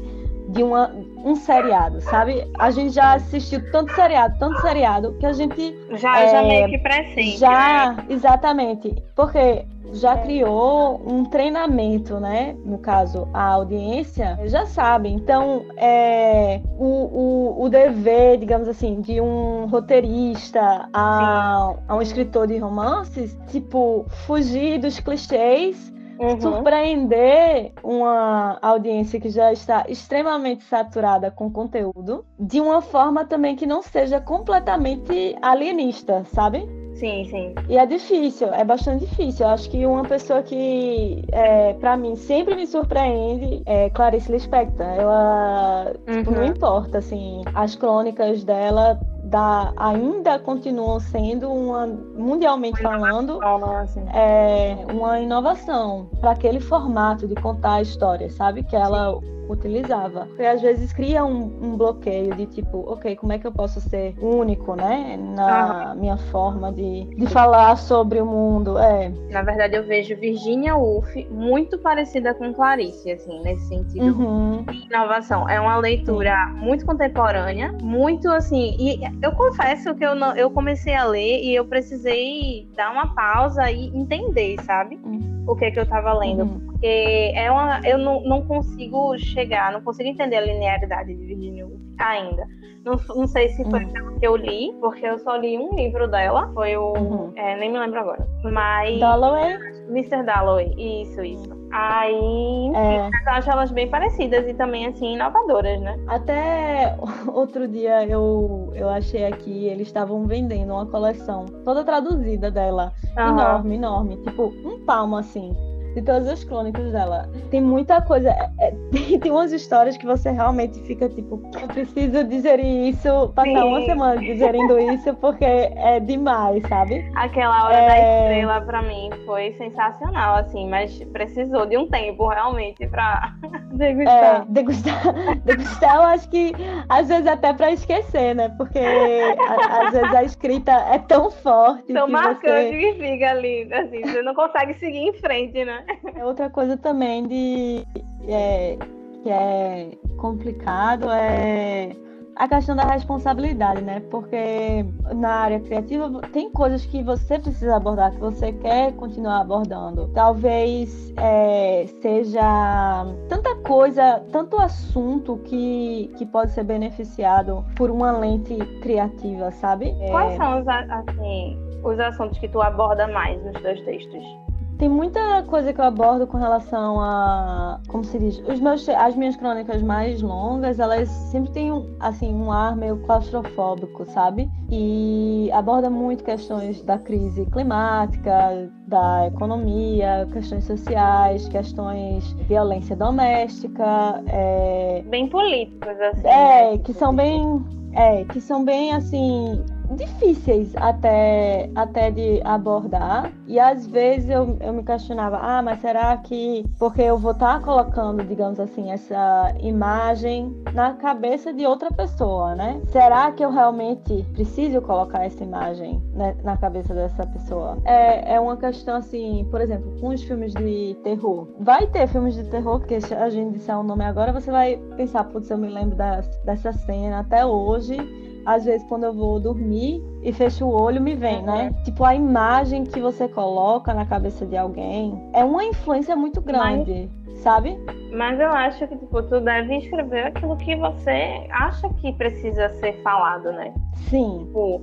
de 0.49 0.63
uma, 0.63 0.91
um 1.23 1.35
seriado, 1.35 2.01
sabe? 2.01 2.49
A 2.57 2.71
gente 2.71 2.93
já 2.93 3.13
assistiu 3.13 3.61
tanto 3.71 3.93
seriado, 3.93 4.37
tanto 4.39 4.59
seriado, 4.61 5.13
que 5.19 5.25
a 5.25 5.33
gente. 5.33 5.75
Já, 5.91 6.21
é, 6.21 6.29
já 6.29 6.41
meio 6.43 6.69
que 6.69 6.77
presente. 6.79 7.37
Já, 7.37 7.93
né? 7.93 8.05
exatamente. 8.09 8.95
Porque 9.15 9.65
já 9.93 10.17
criou 10.17 11.01
um 11.05 11.25
treinamento, 11.25 12.19
né? 12.19 12.55
No 12.65 12.77
caso, 12.77 13.27
a 13.33 13.43
audiência 13.53 14.37
já 14.45 14.65
sabe. 14.65 15.09
Então, 15.09 15.65
é, 15.77 16.61
o, 16.77 16.85
o, 16.85 17.63
o 17.63 17.69
dever, 17.69 18.37
digamos 18.37 18.67
assim, 18.67 19.01
de 19.01 19.19
um 19.21 19.65
roteirista 19.67 20.89
a, 20.93 21.73
a 21.87 21.95
um 21.95 22.01
escritor 22.01 22.47
de 22.47 22.57
romances, 22.57 23.37
tipo, 23.47 24.05
fugir 24.25 24.79
dos 24.79 24.99
clichês 24.99 25.95
Uhum. 26.19 26.41
surpreender 26.41 27.73
uma 27.83 28.57
audiência 28.59 29.19
que 29.19 29.29
já 29.29 29.53
está 29.53 29.85
extremamente 29.87 30.63
saturada 30.63 31.29
com 31.29 31.51
conteúdo 31.51 32.25
de 32.39 32.59
uma 32.59 32.81
forma 32.81 33.23
também 33.23 33.55
que 33.55 33.67
não 33.67 33.83
seja 33.83 34.19
completamente 34.19 35.35
alienista, 35.41 36.25
sabe? 36.33 36.67
Sim, 36.97 37.25
sim. 37.25 37.53
E 37.69 37.77
é 37.77 37.85
difícil, 37.85 38.51
é 38.53 38.63
bastante 38.63 39.05
difícil. 39.05 39.45
Eu 39.45 39.53
acho 39.53 39.69
que 39.69 39.85
uma 39.85 40.03
pessoa 40.03 40.41
que, 40.41 41.23
é, 41.31 41.73
para 41.73 41.95
mim, 41.95 42.15
sempre 42.15 42.55
me 42.55 42.65
surpreende 42.65 43.61
é 43.65 43.89
Clarice 43.91 44.31
Lispector. 44.31 44.85
Ela, 44.85 45.93
uhum. 46.07 46.17
tipo, 46.17 46.31
não 46.31 46.41
uhum. 46.41 46.47
importa, 46.47 46.97
assim, 46.97 47.43
as 47.53 47.75
crônicas 47.75 48.43
dela 48.43 48.99
da, 49.23 49.73
ainda 49.77 50.39
continuam 50.39 50.99
sendo 50.99 51.51
uma, 51.51 51.85
mundialmente 51.85 52.81
falando, 52.81 53.39
assim. 53.43 54.03
é, 54.13 54.77
uma 54.91 55.19
inovação 55.19 56.09
para 56.19 56.31
aquele 56.31 56.59
formato 56.59 57.27
de 57.27 57.35
contar 57.35 57.75
a 57.75 57.81
história, 57.81 58.29
sabe? 58.29 58.63
Que 58.63 58.75
ela 58.75 59.11
Sim 59.11 59.36
utilizava. 59.49 60.25
Porque 60.27 60.43
às 60.43 60.61
vezes 60.61 60.91
cria 60.93 61.25
um, 61.25 61.51
um, 61.61 61.77
bloqueio 61.77 62.35
de 62.35 62.45
tipo, 62.45 62.79
ok, 62.91 63.15
como 63.15 63.33
é 63.33 63.39
que 63.39 63.47
eu 63.47 63.51
posso 63.51 63.79
ser 63.81 64.15
único, 64.21 64.75
né? 64.75 65.17
Na 65.17 65.95
minha 65.95 66.17
forma 66.17 66.71
de, 66.71 67.05
de 67.15 67.27
falar 67.27 67.75
sobre 67.77 68.21
o 68.21 68.25
mundo. 68.25 68.77
É. 68.77 69.11
Na 69.31 69.41
verdade, 69.41 69.75
eu 69.75 69.85
vejo 69.85 70.15
Virginia 70.15 70.75
Woolf 70.75 71.15
muito 71.29 71.77
parecida 71.77 72.33
com 72.33 72.53
Clarice, 72.53 73.11
assim, 73.11 73.41
nesse 73.41 73.67
sentido 73.67 74.05
uhum. 74.05 74.63
de 74.63 74.85
inovação. 74.85 75.47
É 75.49 75.59
uma 75.59 75.77
leitura 75.77 76.35
Sim. 76.53 76.59
muito 76.59 76.85
contemporânea, 76.85 77.71
muito 77.81 78.29
assim. 78.29 78.75
E 78.79 78.99
eu 79.21 79.31
confesso 79.33 79.93
que 79.95 80.05
eu, 80.05 80.15
não, 80.15 80.35
eu 80.35 80.49
comecei 80.49 80.93
a 80.93 81.05
ler 81.05 81.43
e 81.43 81.55
eu 81.55 81.65
precisei 81.65 82.67
dar 82.75 82.91
uma 82.91 83.13
pausa 83.13 83.69
e 83.71 83.87
entender, 83.87 84.57
sabe? 84.63 84.99
Uhum. 85.03 85.36
O 85.47 85.55
que 85.55 85.65
é 85.65 85.71
que 85.71 85.79
eu 85.79 85.85
tava 85.87 86.13
lendo. 86.13 86.43
Uhum. 86.43 86.59
Porque 86.59 87.31
é 87.33 87.49
uma, 87.49 87.81
eu 87.85 87.97
não, 87.97 88.21
não 88.23 88.45
consigo 88.45 89.17
chegar, 89.17 89.71
não 89.71 89.81
consigo 89.81 90.09
entender 90.09 90.35
a 90.35 90.41
linearidade 90.41 91.15
de 91.15 91.25
Virginia 91.25 91.65
Woolf 91.65 91.76
ainda. 91.99 92.45
Não, 92.85 92.95
não 93.15 93.27
sei 93.27 93.49
se 93.49 93.63
foi 93.69 93.83
uhum. 93.83 94.17
que 94.19 94.25
eu 94.25 94.35
li, 94.37 94.73
porque 94.79 95.05
eu 95.05 95.19
só 95.19 95.35
li 95.35 95.57
um 95.57 95.75
livro 95.75 96.07
dela. 96.07 96.49
Foi 96.53 96.77
o. 96.77 96.93
Uhum. 96.93 97.33
É, 97.35 97.57
nem 97.57 97.71
me 97.71 97.79
lembro 97.79 97.99
agora. 97.99 98.25
Mas. 98.43 98.99
Dalloway? 98.99 99.57
Mr. 99.89 100.23
Dalloway, 100.23 100.73
isso, 100.77 101.21
isso. 101.23 101.49
Aí, 101.71 102.71
é. 102.75 103.07
eu 103.07 103.31
acho 103.33 103.49
elas 103.49 103.71
bem 103.71 103.89
parecidas 103.89 104.47
e 104.47 104.53
também, 104.53 104.85
assim, 104.85 105.13
inovadoras, 105.13 105.79
né? 105.81 105.97
Até 106.07 106.97
outro 107.33 107.67
dia 107.67 108.05
eu, 108.05 108.71
eu 108.73 108.89
achei 108.89 109.25
aqui, 109.25 109.67
eles 109.67 109.87
estavam 109.87 110.25
vendendo 110.25 110.73
uma 110.73 110.85
coleção 110.85 111.45
toda 111.63 111.83
traduzida 111.83 112.51
dela. 112.51 112.93
Uhum. 113.17 113.29
Enorme, 113.29 113.75
enorme. 113.75 114.17
Tipo, 114.17 114.53
um 114.65 114.79
palmo 114.85 115.17
assim 115.17 115.55
de 115.97 116.03
todas 116.03 116.27
as 116.27 116.43
crônicas 116.43 116.91
dela. 116.91 117.27
Tem 117.49 117.59
muita 117.59 117.99
coisa. 118.01 118.29
É, 118.29 118.49
é 118.59 118.71
tem, 118.91 119.17
tem 119.19 119.31
umas 119.31 119.51
histórias 119.51 119.97
que 119.97 120.05
você 120.05 120.29
realmente 120.29 120.79
fica 120.83 121.09
tipo, 121.09 121.41
eu 121.59 121.67
preciso 121.67 122.23
digerir 122.23 122.89
isso, 122.89 123.29
passar 123.33 123.61
Sim. 123.61 123.67
uma 123.67 123.81
semana 123.81 124.21
digerindo 124.21 124.79
isso, 124.79 125.13
porque 125.15 125.45
é 125.45 125.99
demais, 125.99 126.61
sabe? 126.67 127.09
Aquela 127.15 127.65
hora 127.65 127.77
é... 127.77 127.87
da 127.87 127.97
estrela 127.97 128.61
pra 128.61 128.81
mim 128.83 129.09
foi 129.25 129.53
sensacional, 129.57 130.35
assim, 130.35 130.69
mas 130.69 131.03
precisou 131.11 131.65
de 131.65 131.77
um 131.77 131.87
tempo 131.89 132.27
realmente 132.27 132.87
pra 132.87 133.33
degustar. 133.73 134.41
É, 134.41 134.45
degustar. 134.47 135.03
Degustar, 135.45 135.95
eu 135.95 136.01
acho 136.01 136.29
que 136.29 136.53
às 136.89 137.07
vezes 137.07 137.27
até 137.27 137.53
pra 137.53 137.71
esquecer, 137.71 138.35
né? 138.35 138.49
Porque 138.57 138.79
a, 138.79 139.87
às 139.87 139.93
vezes 139.93 140.13
a 140.13 140.23
escrita 140.23 140.71
é 140.71 140.99
tão 140.99 141.31
forte. 141.31 141.93
Tão 141.93 142.07
marcante 142.07 142.69
você... 142.69 142.77
que 142.77 142.93
fica 142.99 143.31
ali, 143.31 143.73
assim, 143.73 144.01
você 144.01 144.21
não 144.21 144.35
consegue 144.35 144.73
seguir 144.75 144.99
em 144.99 145.13
frente, 145.13 145.63
né? 145.63 145.86
É 146.15 146.25
outra 146.25 146.49
coisa 146.49 146.75
também 146.77 147.27
de 147.27 147.85
é, 148.27 148.77
que 149.23 149.29
é 149.29 149.91
complicado 150.17 151.09
é 151.09 151.95
a 152.37 152.47
questão 152.47 152.75
da 152.75 152.83
responsabilidade, 152.83 153.81
né? 153.81 153.99
Porque 154.11 154.85
na 155.15 155.29
área 155.29 155.59
criativa 155.59 156.21
tem 156.31 156.51
coisas 156.51 156.85
que 156.85 157.01
você 157.03 157.39
precisa 157.39 157.75
abordar, 157.75 158.11
que 158.11 158.19
você 158.19 158.53
quer 158.53 158.93
continuar 158.93 159.41
abordando. 159.41 160.07
Talvez 160.13 161.13
é, 161.17 161.85
seja 162.01 163.05
tanta 163.27 163.55
coisa, 163.57 164.23
tanto 164.31 164.57
assunto 164.57 165.37
que, 165.45 166.11
que 166.17 166.25
pode 166.25 166.51
ser 166.51 166.63
beneficiado 166.63 167.65
por 167.75 167.89
uma 167.89 168.11
lente 168.11 168.55
criativa, 168.81 169.51
sabe? 169.51 169.95
Quais 170.11 170.33
é... 170.33 170.37
são 170.37 170.59
os, 170.59 170.67
assim, 170.67 171.57
os 171.83 171.99
assuntos 171.99 172.37
que 172.37 172.47
tu 172.49 172.61
aborda 172.61 173.07
mais 173.07 173.43
nos 173.43 173.59
teus 173.61 173.81
textos? 173.81 174.46
Tem 174.77 174.87
muita 174.87 175.41
coisa 175.47 175.73
que 175.73 175.81
eu 175.81 175.85
abordo 175.85 176.27
com 176.27 176.37
relação 176.37 176.99
a, 176.99 177.79
como 177.87 178.03
se 178.03 178.19
diz, 178.19 178.37
os 178.47 178.59
meus, 178.59 178.87
as 178.87 179.15
minhas 179.15 179.35
crônicas 179.35 179.81
mais 179.81 180.21
longas, 180.21 180.79
elas 180.79 181.09
sempre 181.31 181.51
têm 181.51 181.71
um, 181.71 181.95
assim 181.99 182.31
um 182.31 182.51
ar 182.51 182.75
meio 182.75 182.97
claustrofóbico, 182.97 184.05
sabe? 184.05 184.47
E 184.69 185.49
aborda 185.51 185.89
muito 185.89 186.23
questões 186.23 186.83
da 186.83 186.99
crise 186.99 187.45
climática, 187.47 188.69
da 188.87 189.25
economia, 189.25 190.27
questões 190.31 190.65
sociais, 190.65 191.47
questões 191.49 192.35
de 192.35 192.43
violência 192.43 192.95
doméstica, 192.95 194.23
é... 194.27 195.01
bem 195.07 195.27
políticos 195.27 195.99
assim. 195.99 196.27
É, 196.27 196.71
né? 196.73 196.77
que 196.77 196.93
são 196.93 197.15
bem, 197.15 197.65
é, 197.93 198.25
que 198.25 198.39
são 198.39 198.63
bem 198.63 198.93
assim 198.93 199.65
difíceis 199.91 200.75
até, 200.75 201.69
até 201.75 202.11
de 202.11 202.41
abordar. 202.43 203.31
E 203.47 203.59
às 203.59 203.87
vezes 203.87 204.29
eu, 204.29 204.57
eu 204.59 204.73
me 204.73 204.83
questionava, 204.83 205.37
ah, 205.41 205.61
mas 205.61 205.79
será 205.79 206.15
que 206.17 206.65
porque 206.77 207.01
eu 207.01 207.17
vou 207.17 207.31
estar 207.31 207.59
tá 207.59 207.65
colocando, 207.65 208.23
digamos 208.23 208.59
assim, 208.59 208.91
essa 208.91 209.53
imagem 209.59 210.55
na 210.73 210.93
cabeça 210.93 211.53
de 211.53 211.65
outra 211.65 211.91
pessoa, 211.91 212.55
né? 212.55 212.81
Será 212.87 213.31
que 213.31 213.43
eu 213.43 213.51
realmente 213.51 214.25
preciso 214.33 214.81
colocar 214.81 215.25
essa 215.25 215.43
imagem 215.43 216.01
né, 216.13 216.35
na 216.43 216.57
cabeça 216.57 216.93
dessa 216.93 217.25
pessoa? 217.25 217.77
É, 217.85 218.35
é 218.35 218.39
uma 218.39 218.57
questão 218.57 218.97
assim, 218.97 219.47
por 219.49 219.61
exemplo, 219.61 219.99
com 219.99 220.09
os 220.09 220.21
filmes 220.23 220.53
de 220.53 220.95
terror. 221.03 221.47
Vai 221.59 221.87
ter 221.87 222.07
filmes 222.07 222.35
de 222.35 222.43
terror, 222.45 222.79
porque 222.79 222.95
a 222.95 223.29
gente 223.29 223.53
disser 223.53 223.77
o 223.77 223.81
um 223.81 223.83
nome 223.83 224.03
agora, 224.03 224.31
você 224.31 224.51
vai 224.51 224.77
pensar, 224.95 225.23
putz, 225.25 225.49
eu 225.49 225.57
me 225.57 225.69
lembro 225.69 225.97
dessa 226.43 226.71
cena 226.73 227.19
até 227.19 227.45
hoje 227.45 228.26
às 228.47 228.63
vezes 228.63 228.87
quando 228.87 229.03
eu 229.03 229.13
vou 229.13 229.41
dormir 229.41 230.01
e 230.23 230.31
fecho 230.31 230.65
o 230.65 230.71
olho, 230.71 231.01
me 231.01 231.15
vem, 231.15 231.43
né? 231.43 231.67
Uhum. 231.67 231.83
Tipo, 231.83 232.05
a 232.05 232.15
imagem 232.15 232.85
que 232.85 232.97
você 233.01 233.27
coloca 233.27 233.93
na 233.93 234.05
cabeça 234.05 234.45
de 234.45 234.55
alguém 234.55 235.21
é 235.33 235.43
uma 235.43 235.65
influência 235.65 236.15
muito 236.15 236.39
grande, 236.39 237.11
mas, 237.25 237.39
sabe? 237.39 237.77
Mas 238.13 238.39
eu 238.39 238.49
acho 238.49 238.87
que, 238.87 238.95
tipo, 238.95 239.21
tu 239.23 239.41
deve 239.41 239.75
escrever 239.79 240.27
aquilo 240.27 240.55
que 240.55 240.77
você 240.77 241.45
acha 241.51 241.89
que 241.95 242.13
precisa 242.13 242.69
ser 242.75 242.93
falado, 243.01 243.51
né? 243.51 243.73
Sim. 244.09 244.45
Tipo, 244.45 244.81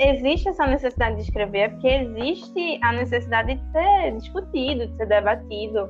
existe 0.00 0.48
essa 0.48 0.66
necessidade 0.66 1.14
de 1.14 1.22
escrever, 1.22 1.58
é 1.58 1.68
porque 1.68 1.86
existe 1.86 2.80
a 2.82 2.92
necessidade 2.92 3.54
de 3.54 3.70
ser 3.70 4.16
discutido, 4.16 4.88
de 4.88 4.96
ser 4.96 5.06
debatido. 5.06 5.88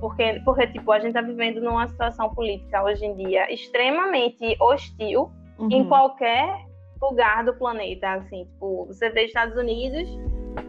Porque, 0.00 0.38
porque, 0.44 0.66
tipo, 0.66 0.92
a 0.92 0.98
gente 0.98 1.16
está 1.16 1.22
vivendo 1.22 1.62
numa 1.62 1.88
situação 1.88 2.28
política 2.34 2.82
hoje 2.82 3.06
em 3.06 3.16
dia 3.16 3.50
extremamente 3.50 4.54
hostil 4.60 5.30
uhum. 5.58 5.68
em 5.70 5.88
qualquer 5.88 6.66
lugar 7.00 7.44
do 7.44 7.54
planeta. 7.54 8.12
Assim, 8.14 8.44
tipo, 8.44 8.86
você 8.86 9.10
vê 9.10 9.24
Estados 9.24 9.56
Unidos, 9.56 10.08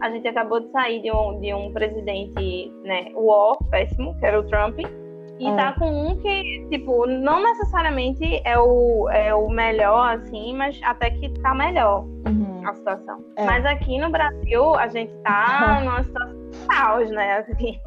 a 0.00 0.10
gente 0.10 0.26
acabou 0.26 0.60
de 0.60 0.70
sair 0.70 1.02
de 1.02 1.10
um, 1.10 1.40
de 1.40 1.54
um 1.54 1.72
presidente, 1.72 2.72
né, 2.82 3.12
o 3.14 3.56
péssimo, 3.70 4.18
que 4.18 4.26
era 4.26 4.40
o 4.40 4.44
Trump, 4.44 4.78
e 5.38 5.48
é. 5.48 5.56
tá 5.56 5.72
com 5.72 5.90
um 5.90 6.16
que, 6.20 6.66
tipo, 6.70 7.06
não 7.06 7.42
necessariamente 7.42 8.40
é 8.44 8.58
o, 8.58 9.08
é 9.10 9.34
o 9.34 9.48
melhor, 9.48 10.16
assim, 10.16 10.54
mas 10.54 10.80
até 10.84 11.10
que 11.10 11.28
tá 11.40 11.54
melhor 11.54 12.04
uhum. 12.26 12.62
a 12.64 12.74
situação. 12.74 13.24
É. 13.36 13.44
Mas 13.44 13.64
aqui 13.66 13.98
no 13.98 14.10
Brasil, 14.10 14.74
a 14.74 14.86
gente 14.88 15.12
tá 15.22 15.80
numa 15.82 16.02
situação 16.02 16.44
caos, 16.68 17.10
né, 17.10 17.38
assim. 17.38 17.80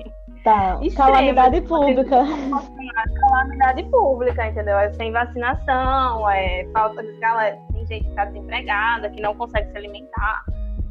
Tá, 0.47 0.79
Extremo, 0.81 1.11
calamidade 1.11 1.59
pública. 1.59 2.23
Calamidade 3.19 3.83
pública, 3.83 4.47
entendeu? 4.47 4.77
É 4.77 4.89
sem 4.93 5.11
vacinação, 5.11 6.29
é 6.29 6.65
falta 6.71 7.03
de 7.03 7.11
galera, 7.19 7.57
tem 7.73 7.85
gente 7.85 8.05
que 8.05 8.09
está 8.11 8.23
desempregada, 8.23 9.09
que 9.09 9.21
não 9.21 9.35
consegue 9.35 9.69
se 9.69 9.77
alimentar. 9.77 10.45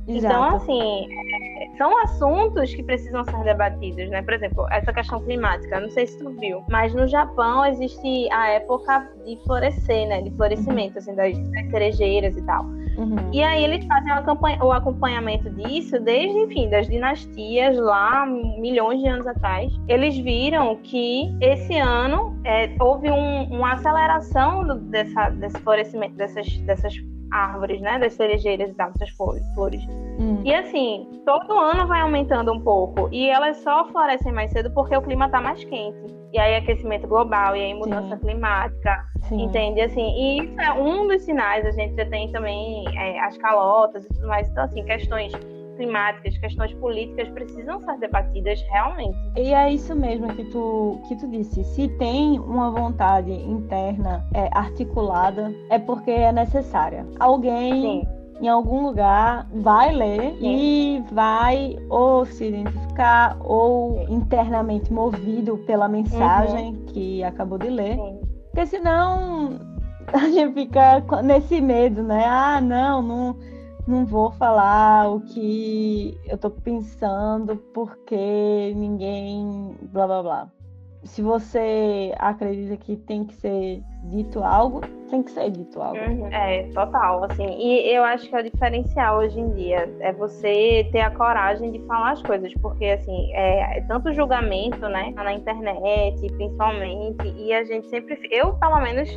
Então, 0.06 0.14
Exato. 0.14 0.34
Então, 0.34 0.56
assim, 0.56 1.08
é, 1.62 1.76
são 1.78 2.02
assuntos 2.02 2.74
que 2.74 2.82
precisam 2.82 3.24
ser 3.24 3.44
debatidos, 3.44 4.10
né? 4.10 4.20
Por 4.20 4.34
exemplo, 4.34 4.66
essa 4.70 4.92
questão 4.92 5.24
climática, 5.24 5.80
não 5.80 5.88
sei 5.88 6.06
se 6.06 6.18
tu 6.18 6.28
viu, 6.38 6.62
mas 6.68 6.92
no 6.92 7.08
Japão 7.08 7.64
existe 7.64 8.30
a 8.32 8.48
época 8.50 9.08
de 9.24 9.38
florescer, 9.46 10.06
né? 10.06 10.20
De 10.20 10.30
florescimento, 10.32 10.98
assim, 10.98 11.14
das 11.14 11.34
cerejeiras 11.70 12.36
e 12.36 12.42
tal. 12.42 12.62
Uhum. 12.96 13.16
E 13.32 13.42
aí 13.42 13.62
eles 13.62 13.84
fazem 13.86 14.12
o 14.62 14.72
acompanhamento 14.72 15.50
disso 15.50 16.00
desde, 16.00 16.38
enfim, 16.38 16.68
das 16.70 16.88
dinastias 16.88 17.76
lá, 17.76 18.26
milhões 18.26 19.00
de 19.00 19.08
anos 19.08 19.26
atrás. 19.26 19.72
Eles 19.88 20.16
viram 20.16 20.76
que 20.76 21.34
esse 21.40 21.76
ano 21.76 22.38
é, 22.44 22.74
houve 22.80 23.10
um, 23.10 23.44
uma 23.44 23.72
aceleração 23.72 24.78
dessa, 24.88 25.30
desse 25.30 25.58
florescimento, 25.60 26.14
dessas, 26.14 26.46
dessas 26.58 26.94
árvores, 27.36 27.80
né? 27.80 27.98
Das 27.98 28.14
cerejeiras 28.14 28.70
e 28.70 28.82
essas 28.82 29.10
flores. 29.10 29.42
flores. 29.54 29.82
Hum. 30.18 30.40
E 30.44 30.54
assim, 30.54 31.08
todo 31.24 31.58
ano 31.58 31.86
vai 31.86 32.00
aumentando 32.00 32.52
um 32.52 32.60
pouco. 32.60 33.08
E 33.12 33.28
elas 33.28 33.58
só 33.58 33.84
florescem 33.86 34.32
mais 34.32 34.50
cedo 34.52 34.70
porque 34.72 34.96
o 34.96 35.02
clima 35.02 35.28
tá 35.28 35.40
mais 35.40 35.62
quente. 35.64 36.16
E 36.32 36.38
aí 36.38 36.56
aquecimento 36.56 37.06
global, 37.06 37.56
e 37.56 37.60
aí 37.60 37.74
mudança 37.74 38.16
Sim. 38.16 38.22
climática. 38.22 39.04
Sim. 39.28 39.42
Entende? 39.44 39.80
Assim, 39.80 40.02
e 40.02 40.44
isso 40.44 40.60
é 40.60 40.72
um 40.72 41.06
dos 41.06 41.22
sinais. 41.22 41.64
A 41.66 41.70
gente 41.70 41.94
já 41.94 42.06
tem 42.06 42.30
também 42.32 42.84
é, 42.96 43.20
as 43.20 43.36
calotas 43.38 44.04
e 44.04 44.08
tudo 44.08 44.26
mais. 44.26 44.48
Então, 44.48 44.64
assim, 44.64 44.84
questões 44.84 45.32
climáticas, 45.76 46.36
questões 46.38 46.72
políticas 46.74 47.28
precisam 47.30 47.80
ser 47.80 47.98
debatidas 47.98 48.60
realmente. 48.70 49.16
E 49.36 49.52
é 49.52 49.72
isso 49.72 49.94
mesmo 49.94 50.28
que 50.34 50.44
tu, 50.44 51.00
que 51.08 51.16
tu 51.16 51.28
disse. 51.28 51.62
Se 51.64 51.88
tem 51.98 52.38
uma 52.38 52.70
vontade 52.70 53.32
interna 53.32 54.26
é, 54.34 54.48
articulada, 54.52 55.54
é 55.70 55.78
porque 55.78 56.10
é 56.10 56.32
necessária. 56.32 57.06
Alguém. 57.18 58.02
Sim 58.02 58.16
em 58.40 58.48
algum 58.48 58.82
lugar 58.82 59.48
vai 59.50 59.92
ler 59.94 60.36
Sim. 60.38 60.38
e 60.42 61.04
vai 61.12 61.76
ou 61.88 62.26
se 62.26 62.48
identificar 62.48 63.36
ou 63.40 64.04
internamente 64.08 64.92
movido 64.92 65.56
pela 65.58 65.88
mensagem 65.88 66.74
uhum. 66.74 66.84
que 66.86 67.24
acabou 67.24 67.58
de 67.58 67.70
ler. 67.70 67.94
Sim. 67.94 68.20
Porque 68.50 68.66
senão 68.66 69.58
a 70.12 70.28
gente 70.28 70.52
fica 70.52 71.02
nesse 71.22 71.60
medo, 71.60 72.02
né? 72.02 72.24
Ah, 72.26 72.60
não, 72.60 73.02
não 73.02 73.36
não 73.86 74.04
vou 74.04 74.32
falar 74.32 75.08
o 75.08 75.20
que 75.20 76.18
eu 76.26 76.36
tô 76.36 76.50
pensando 76.50 77.56
porque 77.72 78.72
ninguém 78.74 79.76
blá 79.92 80.06
blá 80.06 80.22
blá. 80.22 80.48
Se 81.04 81.22
você 81.22 82.12
acredita 82.18 82.76
que 82.76 82.96
tem 82.96 83.24
que 83.24 83.34
ser 83.34 83.80
dito 84.04 84.42
algo, 84.42 84.80
tem 85.08 85.22
que 85.22 85.30
ser 85.30 85.50
dito 85.50 85.80
algo. 85.80 85.98
Uhum. 85.98 86.26
É, 86.32 86.64
total, 86.72 87.24
assim. 87.24 87.46
E 87.46 87.94
eu 87.94 88.02
acho 88.02 88.28
que 88.28 88.34
é 88.34 88.40
o 88.40 88.42
diferencial 88.42 89.18
hoje 89.18 89.38
em 89.38 89.50
dia 89.50 89.88
é 90.00 90.12
você 90.12 90.88
ter 90.90 91.02
a 91.02 91.10
coragem 91.12 91.70
de 91.70 91.78
falar 91.86 92.12
as 92.12 92.22
coisas, 92.22 92.52
porque 92.54 92.86
assim, 92.86 93.32
é, 93.34 93.78
é 93.78 93.80
tanto 93.82 94.12
julgamento, 94.12 94.80
né, 94.88 95.12
na 95.14 95.32
internet, 95.32 96.26
principalmente, 96.32 97.28
e 97.36 97.52
a 97.52 97.62
gente 97.62 97.86
sempre, 97.88 98.18
eu 98.32 98.54
pelo 98.54 98.80
menos 98.80 99.08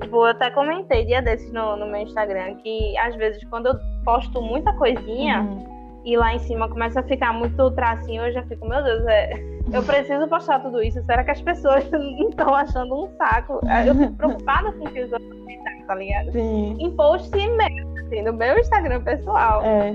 Tipo, 0.00 0.16
eu 0.16 0.24
até 0.26 0.50
comentei 0.50 1.04
dia 1.04 1.20
desses 1.20 1.52
no, 1.52 1.76
no 1.76 1.86
meu 1.86 2.00
Instagram 2.00 2.54
que 2.56 2.96
às 2.98 3.14
vezes 3.16 3.42
quando 3.44 3.66
eu 3.66 3.74
posto 4.04 4.40
muita 4.40 4.72
coisinha 4.74 5.42
uhum. 5.42 6.00
e 6.04 6.16
lá 6.16 6.34
em 6.34 6.38
cima 6.38 6.68
começa 6.68 7.00
a 7.00 7.02
ficar 7.02 7.32
muito 7.32 7.70
tracinho, 7.72 8.22
eu 8.24 8.32
já 8.32 8.42
fico, 8.44 8.66
meu 8.66 8.82
Deus, 8.82 9.04
é, 9.06 9.32
eu 9.72 9.82
preciso 9.82 10.26
postar 10.28 10.60
tudo 10.60 10.82
isso. 10.82 11.02
Será 11.04 11.22
que 11.22 11.30
as 11.30 11.42
pessoas 11.42 11.88
não 11.92 12.28
estão 12.30 12.54
achando 12.54 13.04
um 13.04 13.08
saco? 13.16 13.60
Eu 13.86 13.94
fico 13.94 14.14
preocupada 14.14 14.72
com 14.72 14.84
o 14.84 14.90
que 14.90 15.02
os 15.02 15.12
outros 15.12 15.44
pensam, 15.44 15.86
tá 15.86 15.94
ligado? 15.94 16.32
Sim. 16.32 16.76
Em 16.78 16.90
post 16.96 17.30
mesmo, 17.30 17.98
assim, 17.98 18.22
no 18.22 18.32
meu 18.32 18.58
Instagram 18.58 19.02
pessoal. 19.02 19.62
É. 19.62 19.94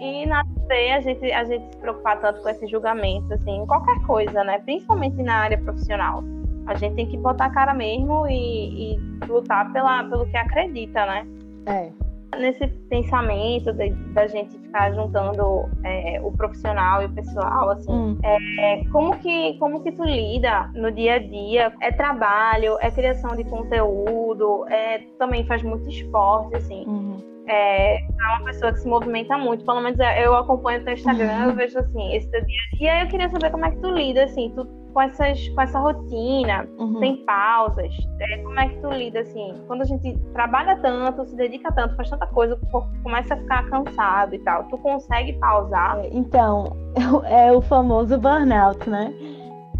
E 0.00 0.26
na 0.26 0.44
TV 0.44 0.90
a 0.90 1.00
gente, 1.00 1.32
a 1.32 1.44
gente 1.44 1.70
se 1.70 1.76
preocupar 1.76 2.20
tanto 2.20 2.42
com 2.42 2.48
esses 2.48 2.68
julgamentos, 2.68 3.30
assim, 3.30 3.58
em 3.58 3.66
qualquer 3.66 4.00
coisa, 4.04 4.42
né? 4.42 4.58
Principalmente 4.60 5.22
na 5.22 5.34
área 5.34 5.58
profissional. 5.58 6.24
A 6.66 6.74
gente 6.74 6.94
tem 6.94 7.06
que 7.06 7.16
botar 7.18 7.46
a 7.46 7.50
cara 7.50 7.74
mesmo 7.74 8.26
e, 8.28 8.94
e 8.94 8.98
lutar 9.26 9.72
pela, 9.72 10.04
pelo 10.04 10.26
que 10.26 10.36
acredita, 10.36 11.04
né? 11.06 11.26
É 11.66 12.02
nesse 12.38 12.66
pensamento 12.88 13.72
da 14.14 14.26
gente 14.26 14.58
ficar 14.58 14.92
juntando 14.92 15.68
é, 15.84 16.20
o 16.22 16.32
profissional 16.32 17.02
e 17.02 17.06
o 17.06 17.10
pessoal, 17.10 17.70
assim, 17.70 17.92
hum. 17.92 18.18
é, 18.22 18.82
como 18.90 19.16
que 19.18 19.56
como 19.58 19.82
que 19.82 19.92
tu 19.92 20.04
lida 20.04 20.70
no 20.74 20.90
dia 20.90 21.14
a 21.14 21.18
dia? 21.18 21.72
É 21.80 21.92
trabalho, 21.92 22.76
é 22.80 22.90
criação 22.90 23.36
de 23.36 23.44
conteúdo, 23.44 24.66
é 24.68 24.98
também 25.18 25.44
faz 25.46 25.62
muito 25.62 25.88
esporte, 25.88 26.56
assim. 26.56 26.84
Uhum. 26.86 27.16
É, 27.46 27.96
é 27.96 28.36
uma 28.36 28.44
pessoa 28.44 28.72
que 28.72 28.78
se 28.78 28.88
movimenta 28.88 29.36
muito, 29.36 29.64
pelo 29.64 29.80
menos 29.80 29.98
é, 29.98 30.24
eu 30.24 30.34
acompanho 30.36 30.80
o 30.80 30.84
teu 30.84 30.94
Instagram, 30.94 31.38
uhum. 31.38 31.50
eu 31.50 31.54
vejo 31.56 31.78
assim, 31.78 32.14
esse 32.14 32.30
teu 32.30 32.44
dia 32.44 32.60
a 32.72 32.76
dia, 32.76 33.04
eu 33.04 33.08
queria 33.08 33.28
saber 33.28 33.50
como 33.50 33.66
é 33.66 33.70
que 33.70 33.78
tu 33.78 33.90
lida, 33.90 34.24
assim, 34.24 34.52
tu 34.54 34.64
com, 34.92 35.00
essas, 35.00 35.48
com 35.48 35.60
essa 35.60 35.78
rotina, 35.78 36.68
uhum. 36.78 36.98
sem 36.98 37.24
pausas? 37.24 37.94
É, 38.20 38.38
como 38.38 38.58
é 38.58 38.68
que 38.68 38.80
tu 38.80 38.90
lida, 38.90 39.20
assim? 39.20 39.54
Quando 39.66 39.82
a 39.82 39.84
gente 39.84 40.16
trabalha 40.32 40.76
tanto, 40.76 41.24
se 41.26 41.36
dedica 41.36 41.72
tanto, 41.72 41.96
faz 41.96 42.10
tanta 42.10 42.26
coisa, 42.26 42.54
o 42.54 42.66
corpo 42.70 42.90
começa 43.02 43.34
a 43.34 43.36
ficar 43.36 43.68
cansado 43.68 44.34
e 44.34 44.38
tal. 44.40 44.64
Tu 44.64 44.78
consegue 44.78 45.32
pausar? 45.34 45.98
É, 45.98 46.08
então, 46.12 46.76
é 47.26 47.52
o 47.52 47.60
famoso 47.60 48.18
burnout, 48.18 48.88
né? 48.88 49.12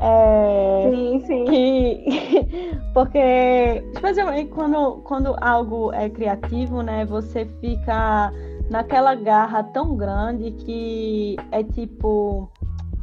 É, 0.00 0.90
sim, 0.90 1.21
sim. 1.21 1.45
Que, 1.45 2.81
porque, 2.92 3.85
especialmente 3.95 4.50
quando, 4.50 4.97
quando 5.02 5.37
algo 5.40 5.92
é 5.92 6.11
criativo, 6.11 6.83
né? 6.83 7.04
Você 7.04 7.47
fica 7.61 8.33
naquela 8.69 9.14
garra 9.14 9.62
tão 9.62 9.97
grande 9.97 10.50
que 10.52 11.37
é 11.52 11.62
tipo 11.62 12.50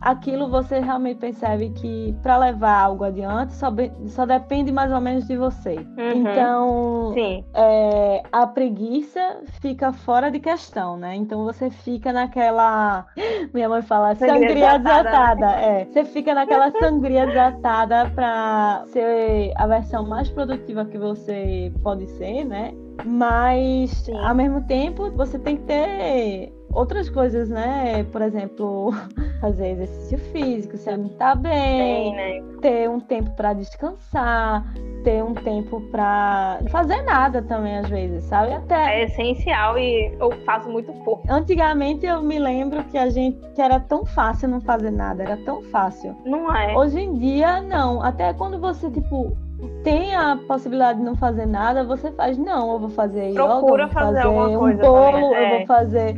aquilo 0.02 0.50
você 0.50 0.80
realmente 0.80 1.18
percebe 1.18 1.70
que 1.72 2.16
para 2.22 2.38
levar 2.38 2.84
algo 2.84 3.04
adiante 3.04 3.54
só, 3.54 3.68
só 4.08 4.26
depende 4.26 4.72
mais 4.72 4.92
ou 4.92 5.02
menos 5.02 5.28
de 5.28 5.36
você. 5.36 5.76
Uhum. 5.76 6.12
Então, 6.16 7.14
é, 7.54 8.24
a 8.32 8.48
preguiça 8.48 9.42
fica 9.62 9.92
fora 9.92 10.30
de 10.30 10.40
questão, 10.40 10.98
né? 10.98 11.16
Então 11.16 11.44
você 11.44 11.70
fica 11.70 12.14
naquela. 12.14 13.06
Minha 13.54 13.70
mãe 13.70 13.82
fala 13.82 14.16
sangria, 14.16 14.48
sangria 14.48 14.78
desatada. 14.78 15.46
Né? 15.46 15.82
É, 15.82 15.86
você 15.86 16.06
fica 16.06 16.34
naquela 16.34 16.72
sangria 16.80 17.26
desatada 17.26 18.10
para 18.16 18.84
ser 18.88 19.54
a 19.56 19.68
versão 19.68 20.08
mais 20.08 20.30
produtiva 20.30 20.86
que 20.86 20.98
você 20.98 21.72
pode 21.84 22.08
ser, 22.12 22.46
né? 22.46 22.74
Mas, 23.06 23.92
Sim. 23.92 24.18
ao 24.18 24.36
mesmo 24.36 24.62
tempo, 24.68 25.10
você 25.12 25.40
tem 25.40 25.56
que 25.58 25.64
ter 25.64 26.54
outras 26.72 27.10
coisas, 27.10 27.50
né? 27.50 28.04
Por 28.12 28.22
exemplo, 28.22 28.94
fazer 29.42 29.72
exercício 29.72 30.18
físico, 30.32 30.78
se 30.78 30.90
alimentar 30.90 31.36
bem, 31.36 32.14
né? 32.14 32.50
ter 32.62 32.90
um 32.90 33.00
tempo 33.00 33.32
para 33.32 33.54
descansar, 33.54 34.66
ter 35.04 35.24
um 35.24 35.34
tempo 35.34 35.82
para 35.92 36.60
fazer 36.70 37.02
nada 37.04 37.42
também 37.42 37.78
às 37.78 37.90
vezes, 37.90 38.24
sabe? 38.26 38.54
Até 38.54 39.02
é 39.02 39.04
essencial 39.06 39.78
e 39.78 40.14
eu 40.20 40.32
faço 40.46 40.70
muito 40.70 40.92
pouco. 41.04 41.24
Antigamente 41.30 42.06
eu 42.06 42.22
me 42.22 42.38
lembro 42.38 42.84
que 42.86 42.98
a 42.98 43.10
gente 43.10 43.40
que 43.56 43.62
era 43.62 43.80
tão 43.80 44.06
fácil 44.06 44.50
não 44.50 44.62
fazer 44.62 44.92
nada, 44.92 45.24
era 45.24 45.38
tão 45.38 45.62
fácil. 45.64 46.16
Não 46.26 46.54
é. 46.56 46.76
Hoje 46.76 47.00
em 47.00 47.14
dia 47.14 47.62
não, 47.62 48.02
até 48.02 48.34
quando 48.34 48.60
você 48.60 48.90
tipo 48.92 49.36
tem 49.84 50.16
a 50.16 50.38
possibilidade 50.48 51.00
de 51.00 51.06
não 51.06 51.16
fazer 51.16 51.46
nada, 51.46 51.84
você 51.84 52.12
faz, 52.12 52.38
não, 52.38 52.74
eu 52.74 52.80
vou 52.80 52.90
fazer 52.90 53.34
Procura 53.34 53.84
yoga, 53.84 53.94
vou 53.94 53.94
fazer, 53.94 54.22
fazer 54.22 54.28
um 54.28 54.78
bolo, 54.78 54.78
também, 54.78 55.52
eu 55.52 55.58
vou 55.58 55.68
fazer 55.68 56.18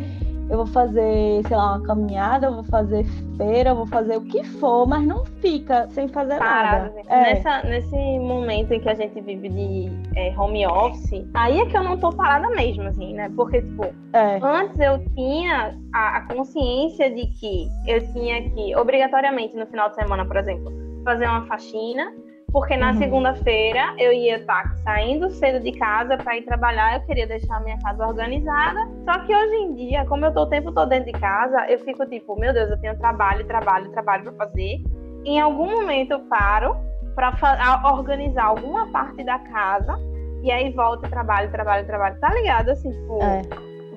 eu 0.51 0.57
vou 0.57 0.65
fazer, 0.67 1.41
sei 1.47 1.55
lá, 1.55 1.77
uma 1.77 1.87
caminhada, 1.87 2.47
eu 2.47 2.55
vou 2.55 2.63
fazer 2.65 3.05
feira, 3.37 3.69
eu 3.69 3.75
vou 3.77 3.87
fazer 3.87 4.17
o 4.17 4.21
que 4.21 4.43
for, 4.43 4.85
mas 4.85 5.01
não 5.07 5.25
fica 5.25 5.87
sem 5.91 6.09
fazer 6.09 6.37
Parado, 6.39 6.93
nada. 6.93 7.01
É. 7.07 7.33
Nessa, 7.33 7.63
nesse 7.63 7.95
momento 8.19 8.73
em 8.73 8.81
que 8.81 8.89
a 8.89 8.93
gente 8.93 9.21
vive 9.21 9.47
de 9.47 9.89
é, 10.17 10.37
home 10.37 10.67
office, 10.67 11.25
aí 11.33 11.57
é 11.57 11.65
que 11.65 11.77
eu 11.77 11.83
não 11.83 11.97
tô 11.97 12.09
parada 12.09 12.49
mesmo, 12.49 12.83
assim, 12.83 13.13
né? 13.13 13.31
Porque, 13.33 13.61
tipo, 13.61 13.85
é. 14.11 14.39
antes 14.43 14.77
eu 14.77 14.99
tinha 15.15 15.73
a, 15.93 16.17
a 16.17 16.21
consciência 16.33 17.09
de 17.09 17.27
que 17.27 17.69
eu 17.87 18.05
tinha 18.11 18.49
que, 18.49 18.75
obrigatoriamente, 18.75 19.55
no 19.55 19.65
final 19.67 19.87
de 19.87 19.95
semana, 19.95 20.25
por 20.25 20.35
exemplo, 20.35 20.69
fazer 21.05 21.27
uma 21.27 21.45
faxina 21.45 22.13
porque 22.51 22.75
na 22.75 22.91
uhum. 22.91 22.97
segunda-feira 22.97 23.93
eu 23.97 24.11
ia 24.11 24.37
estar 24.37 24.75
saindo 24.83 25.29
cedo 25.29 25.63
de 25.63 25.71
casa 25.73 26.17
para 26.17 26.37
ir 26.37 26.43
trabalhar, 26.43 26.95
eu 26.95 27.05
queria 27.05 27.25
deixar 27.25 27.57
a 27.57 27.59
minha 27.61 27.77
casa 27.79 28.05
organizada. 28.05 28.79
Só 29.05 29.19
que 29.19 29.33
hoje 29.33 29.55
em 29.55 29.73
dia, 29.75 30.05
como 30.05 30.25
eu 30.25 30.33
tô 30.33 30.41
o 30.41 30.47
tempo 30.47 30.71
todo 30.71 30.89
dentro 30.89 31.11
de 31.11 31.19
casa, 31.19 31.65
eu 31.69 31.79
fico 31.79 32.05
tipo, 32.07 32.37
meu 32.37 32.53
Deus, 32.53 32.69
eu 32.69 32.79
tenho 32.79 32.97
trabalho, 32.97 33.45
trabalho, 33.47 33.89
trabalho 33.91 34.23
para 34.23 34.47
fazer. 34.47 34.83
Em 35.23 35.39
algum 35.39 35.69
momento 35.71 36.11
eu 36.11 36.19
paro 36.21 36.75
para 37.15 37.91
organizar 37.93 38.45
alguma 38.45 38.91
parte 38.91 39.23
da 39.23 39.39
casa 39.39 39.97
e 40.43 40.51
aí 40.51 40.71
volto 40.71 41.09
trabalho, 41.09 41.49
trabalho, 41.51 41.85
trabalho. 41.85 42.19
Tá 42.19 42.33
ligado 42.33 42.69
assim, 42.69 42.91
tipo, 42.91 43.19
é. 43.23 43.41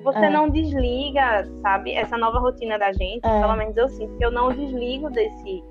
você 0.01 0.25
é. 0.25 0.29
não 0.29 0.49
desliga, 0.49 1.45
sabe? 1.61 1.93
Essa 1.93 2.17
nova 2.17 2.39
rotina 2.39 2.77
da 2.77 2.93
gente, 2.93 3.25
é. 3.25 3.41
pelo 3.41 3.55
menos 3.55 3.75
eu 3.75 3.87
sinto 3.89 4.15
que 4.17 4.25
eu 4.25 4.31
não 4.31 4.49
desligo 4.49 5.09
desse 5.09 5.63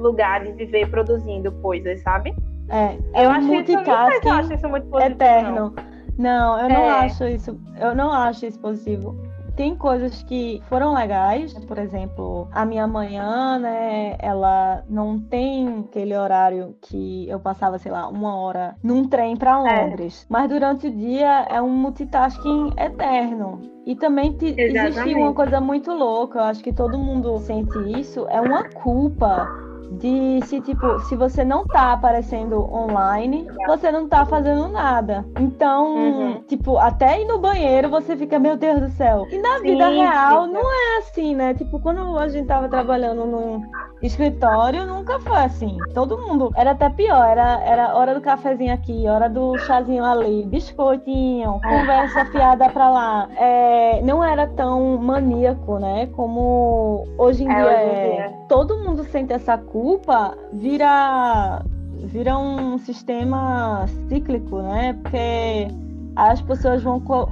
lugar 0.00 0.44
de 0.44 0.52
viver 0.52 0.90
produzindo 0.90 1.52
coisas, 1.52 2.00
sabe? 2.02 2.34
É, 2.70 2.96
é 3.12 3.26
eu 3.26 3.30
um 3.30 3.32
acho 3.32 3.46
multitasking 3.46 4.18
isso, 4.18 4.28
acho 4.28 4.54
isso 4.54 4.68
muito 4.68 4.86
positivo, 4.86 5.14
eterno. 5.14 5.74
Não, 6.16 6.58
não 6.58 6.60
eu 6.60 6.68
não 6.68 6.82
é. 6.82 6.90
acho 6.90 7.24
isso, 7.24 7.60
eu 7.78 7.94
não 7.94 8.12
acho 8.12 8.46
isso 8.46 8.58
positivo. 8.60 9.16
Tem 9.56 9.76
coisas 9.76 10.22
que 10.22 10.62
foram 10.68 10.94
legais, 10.94 11.52
por 11.66 11.76
exemplo, 11.76 12.48
a 12.52 12.64
minha 12.64 12.86
manhã, 12.86 13.58
né, 13.58 14.16
ela 14.18 14.82
não 14.88 15.18
tem 15.18 15.80
aquele 15.80 16.16
horário 16.16 16.74
que 16.80 17.28
eu 17.28 17.38
passava, 17.38 17.76
sei 17.76 17.92
lá, 17.92 18.08
uma 18.08 18.36
hora 18.36 18.76
num 18.82 19.06
trem 19.06 19.36
para 19.36 19.50
é. 19.50 19.84
Londres. 19.84 20.22
É. 20.22 20.26
Mas 20.30 20.48
durante 20.48 20.86
o 20.86 20.90
dia 20.90 21.46
é 21.50 21.60
um 21.60 21.68
multitasking 21.68 22.72
eterno. 22.78 23.60
E 23.84 23.96
também 23.96 24.32
te, 24.32 24.54
existe 24.56 25.14
uma 25.14 25.34
coisa 25.34 25.60
muito 25.60 25.92
louca, 25.92 26.38
eu 26.38 26.44
acho 26.44 26.62
que 26.62 26.72
todo 26.72 26.96
mundo 26.96 27.36
sente 27.40 27.76
isso, 28.00 28.26
é 28.30 28.40
uma 28.40 28.64
culpa 28.70 29.69
de 29.92 30.40
se 30.46 30.60
tipo, 30.60 30.98
se 31.00 31.16
você 31.16 31.44
não 31.44 31.64
tá 31.66 31.92
aparecendo 31.92 32.62
online, 32.72 33.46
você 33.66 33.90
não 33.90 34.08
tá 34.08 34.24
fazendo 34.24 34.68
nada. 34.68 35.24
Então, 35.38 35.94
uhum. 35.94 36.42
tipo, 36.46 36.78
até 36.78 37.20
ir 37.20 37.26
no 37.26 37.38
banheiro 37.38 37.88
você 37.88 38.16
fica, 38.16 38.38
meu 38.38 38.56
Deus 38.56 38.80
do 38.80 38.90
céu. 38.90 39.26
E 39.30 39.38
na 39.38 39.58
Sim, 39.58 39.62
vida 39.62 39.88
real 39.88 40.46
não 40.46 40.62
é 40.62 40.98
assim, 40.98 41.34
né? 41.34 41.54
Tipo, 41.54 41.80
quando 41.80 42.18
a 42.18 42.28
gente 42.28 42.46
tava 42.46 42.68
trabalhando 42.68 43.26
num 43.26 43.62
escritório, 44.02 44.86
nunca 44.86 45.18
foi 45.20 45.38
assim. 45.38 45.76
Todo 45.94 46.18
mundo 46.18 46.50
era 46.56 46.70
até 46.70 46.88
pior, 46.88 47.24
era, 47.24 47.60
era 47.64 47.94
hora 47.94 48.14
do 48.14 48.20
cafezinho 48.20 48.72
aqui, 48.72 49.06
hora 49.08 49.28
do 49.28 49.58
chazinho 49.58 50.04
ali, 50.04 50.44
biscoitinho, 50.46 51.60
conversa 51.62 52.24
fiada 52.26 52.68
pra 52.70 52.90
lá. 52.90 53.28
É, 53.36 54.00
não 54.02 54.22
era 54.22 54.46
tão 54.46 54.96
maníaco, 54.98 55.78
né? 55.78 56.06
Como 56.14 57.04
hoje 57.18 57.44
em 57.44 57.50
é, 57.50 57.54
dia 57.54 57.64
hoje 57.64 57.74
em 57.74 57.96
é. 57.96 58.14
Dia. 58.14 58.40
Todo 58.48 58.78
mundo 58.78 59.04
sente 59.04 59.32
essa 59.32 59.58
culpa 59.70 60.36
vira 60.52 61.64
vira 62.04 62.36
um 62.36 62.78
sistema 62.78 63.86
cíclico, 64.08 64.62
né? 64.62 64.94
Porque 65.02 65.68
as 66.16 66.40
pessoas 66.42 66.82
vão 66.82 67.00
co 67.00 67.28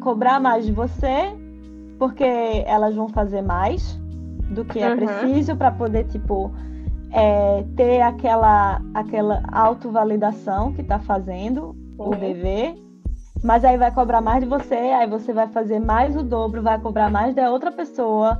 cobrar 0.00 0.40
mais 0.40 0.66
de 0.66 0.72
você 0.72 1.32
porque 1.98 2.24
elas 2.66 2.96
vão 2.96 3.08
fazer 3.08 3.42
mais 3.42 3.96
do 4.50 4.64
que 4.64 4.80
é 4.80 4.90
uhum. 4.90 4.96
preciso 4.96 5.56
para 5.56 5.70
poder 5.70 6.04
tipo 6.08 6.50
é, 7.12 7.64
ter 7.76 8.00
aquela 8.00 8.82
aquela 8.94 9.42
autovalidação 9.52 10.72
que 10.72 10.80
está 10.80 10.98
fazendo 10.98 11.76
uhum. 11.96 12.08
o 12.08 12.16
dever 12.16 12.74
mas 13.44 13.64
aí 13.64 13.76
vai 13.78 13.92
cobrar 13.92 14.20
mais 14.20 14.42
de 14.42 14.48
você 14.48 14.74
aí 14.74 15.08
você 15.08 15.32
vai 15.32 15.46
fazer 15.46 15.78
mais 15.78 16.16
o 16.16 16.24
dobro 16.24 16.60
vai 16.62 16.80
cobrar 16.80 17.08
mais 17.08 17.32
da 17.36 17.48
outra 17.48 17.70
pessoa 17.70 18.36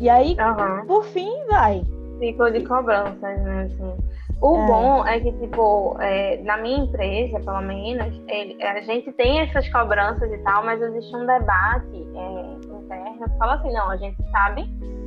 e 0.00 0.08
aí 0.08 0.36
uhum. 0.40 0.86
por 0.86 1.04
fim 1.04 1.30
vai 1.48 1.84
ciclo 2.18 2.50
de 2.50 2.64
cobranças, 2.64 3.20
né? 3.20 3.70
Assim. 3.70 4.16
O 4.40 4.56
é. 4.56 4.66
bom 4.66 5.06
é 5.06 5.20
que, 5.20 5.32
tipo, 5.32 5.96
é, 6.00 6.42
na 6.42 6.58
minha 6.58 6.84
empresa, 6.84 7.40
pelo 7.40 7.62
menos, 7.62 8.22
ele, 8.28 8.62
a 8.62 8.80
gente 8.82 9.10
tem 9.12 9.40
essas 9.40 9.66
cobranças 9.70 10.30
e 10.30 10.38
tal, 10.38 10.64
mas 10.64 10.80
existe 10.82 11.16
um 11.16 11.26
debate 11.26 12.06
é, 12.14 12.76
interno 12.76 13.24
que 13.24 13.38
fala 13.38 13.54
assim, 13.54 13.72
não, 13.72 13.90
a 13.90 13.96
gente 13.96 14.16
sabe 14.30 14.64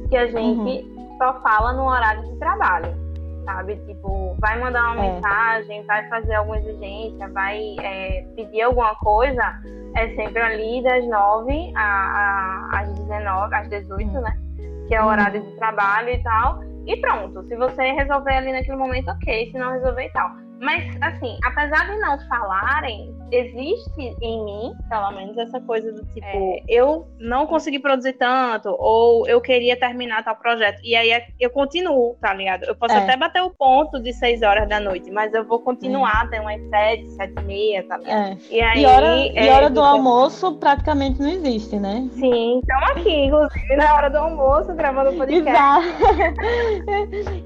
que 0.10 0.18
a 0.18 0.26
gente 0.26 0.88
uhum. 0.88 1.18
só 1.20 1.40
fala 1.42 1.74
no 1.74 1.88
horário 1.88 2.24
de 2.24 2.40
trabalho, 2.40 2.92
sabe? 3.46 3.76
Tipo, 3.86 4.36
vai 4.40 4.60
mandar 4.60 4.94
uma 4.94 5.06
é. 5.06 5.14
mensagem, 5.14 5.86
vai 5.86 6.10
fazer 6.10 6.34
alguma 6.34 6.58
exigência, 6.58 7.30
vai 7.30 7.76
é, 7.82 8.26
pedir 8.36 8.64
alguma 8.64 8.96
coisa, 8.96 9.44
é 9.96 10.08
sempre 10.16 10.42
ali 10.42 10.82
das 10.82 11.08
9 11.08 11.72
às 11.76 12.92
19, 12.94 13.56
às 13.56 13.70
18, 13.70 14.08
uhum. 14.08 14.22
né? 14.22 14.38
Que 14.88 14.96
é 14.96 15.04
o 15.04 15.06
horário 15.06 15.40
de 15.40 15.52
trabalho 15.58 16.10
e 16.10 16.24
tal. 16.24 16.69
E 16.90 16.98
pronto, 16.98 17.44
se 17.44 17.56
você 17.56 17.92
resolver 17.92 18.34
ali 18.34 18.52
naquele 18.52 18.76
momento, 18.76 19.12
ok, 19.12 19.52
se 19.52 19.58
não 19.60 19.74
resolver 19.74 20.06
e 20.06 20.10
tal. 20.12 20.28
Mas, 20.60 20.84
assim, 21.04 21.38
apesar 21.46 21.88
de 21.88 22.00
não 22.00 22.20
falarem, 22.28 23.16
existe 23.32 24.16
em 24.22 24.44
mim, 24.44 24.74
pelo 24.90 25.12
menos, 25.12 25.38
essa 25.38 25.60
coisa 25.62 25.92
do 25.92 26.06
tipo, 26.06 26.26
é, 26.26 26.64
eu 26.68 27.08
não 27.20 27.46
consegui 27.46 27.80
produzir 27.80 28.14
tanto, 28.14 28.76
ou 28.78 29.28
eu 29.28 29.42
queria 29.42 29.78
terminar 29.78 30.24
tal 30.24 30.36
projeto. 30.36 30.80
E 30.84 30.96
aí 30.96 31.12
eu 31.40 31.50
continuo, 31.50 32.16
tá 32.22 32.34
ligado? 32.34 32.64
Eu 32.64 32.76
posso 32.76 32.96
é. 32.96 32.98
até 32.98 33.16
bater 33.18 33.42
o 33.42 33.50
ponto 33.50 34.00
de 34.00 34.14
6 34.14 34.42
horas 34.42 34.68
da 34.68 34.80
noite, 34.80 35.12
mas 35.12 35.34
eu 35.34 35.46
vou 35.46 35.60
continuar 35.60 36.24
até 36.24 36.40
umas 36.40 36.62
7, 36.70 37.10
7 37.12 37.34
e 37.38 37.44
meia, 37.44 37.84
tá 37.88 37.98
ligado? 37.98 38.32
É. 38.32 38.38
E, 38.50 38.62
aí, 38.62 38.82
e 38.82 38.86
hora, 38.86 39.08
é, 39.08 39.46
e 39.46 39.50
hora 39.50 39.70
do 39.70 39.82
almoço 39.82 40.56
praticamente 40.56 41.22
não 41.22 41.30
existe, 41.30 41.78
né? 41.78 42.08
Sim, 42.14 42.60
estamos 42.60 42.92
aqui, 42.92 43.26
inclusive, 43.26 43.76
na 43.76 43.96
hora 43.96 44.10
do 44.10 44.18
almoço, 44.18 44.74
gravando 44.74 45.12
o 45.12 45.18
podcast. 45.18 45.50
Exato. 45.50 45.88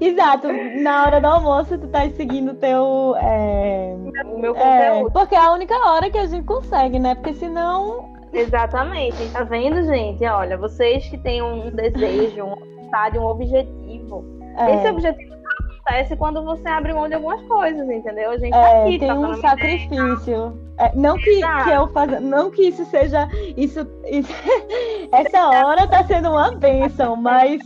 Exato. 0.00 0.48
Na 0.82 1.04
hora 1.04 1.20
do 1.20 1.26
almoço, 1.26 1.78
tu 1.78 1.88
tá 1.88 2.08
seguindo 2.10 2.52
o 2.52 2.54
teu. 2.54 3.14
É... 3.16 3.83
O 4.32 4.38
meu 4.38 4.56
é, 4.56 4.90
conteúdo. 4.90 5.12
porque 5.12 5.34
é 5.34 5.38
a 5.38 5.52
única 5.52 5.74
hora 5.74 6.10
que 6.10 6.18
a 6.18 6.26
gente 6.26 6.44
consegue, 6.44 6.98
né? 6.98 7.14
Porque 7.14 7.34
senão. 7.34 8.12
Exatamente. 8.32 9.16
Tá 9.32 9.44
vendo, 9.44 9.82
gente? 9.84 10.24
Olha, 10.24 10.56
vocês 10.56 11.06
que 11.08 11.16
têm 11.18 11.40
um 11.42 11.70
desejo, 11.70 12.44
um 12.44 12.74
vontade, 12.94 13.18
um 13.18 13.26
objetivo. 13.26 14.24
É. 14.56 14.76
Esse 14.76 14.90
objetivo 14.90 15.34
acontece 15.34 16.16
quando 16.16 16.44
você 16.44 16.68
abre 16.68 16.92
mão 16.92 17.08
de 17.08 17.14
algumas 17.14 17.42
coisas, 17.42 17.88
entendeu? 17.90 18.30
A 18.30 18.38
gente 18.38 18.52
tá 18.52 18.68
é, 18.68 18.82
aqui, 18.82 18.98
tem 18.98 19.08
tá 19.08 19.14
um 19.14 19.34
sacrifício. 19.40 20.58
É, 20.78 20.92
não 20.94 21.16
que, 21.16 21.40
que 21.40 21.70
eu 21.70 21.88
faça, 21.88 22.20
não 22.20 22.50
que 22.50 22.62
isso 22.68 22.84
seja 22.86 23.28
isso, 23.56 23.86
isso 24.06 24.32
essa 25.12 25.48
hora 25.48 25.86
tá 25.86 26.02
sendo 26.04 26.30
uma 26.30 26.50
bênção, 26.52 27.14
mas 27.14 27.60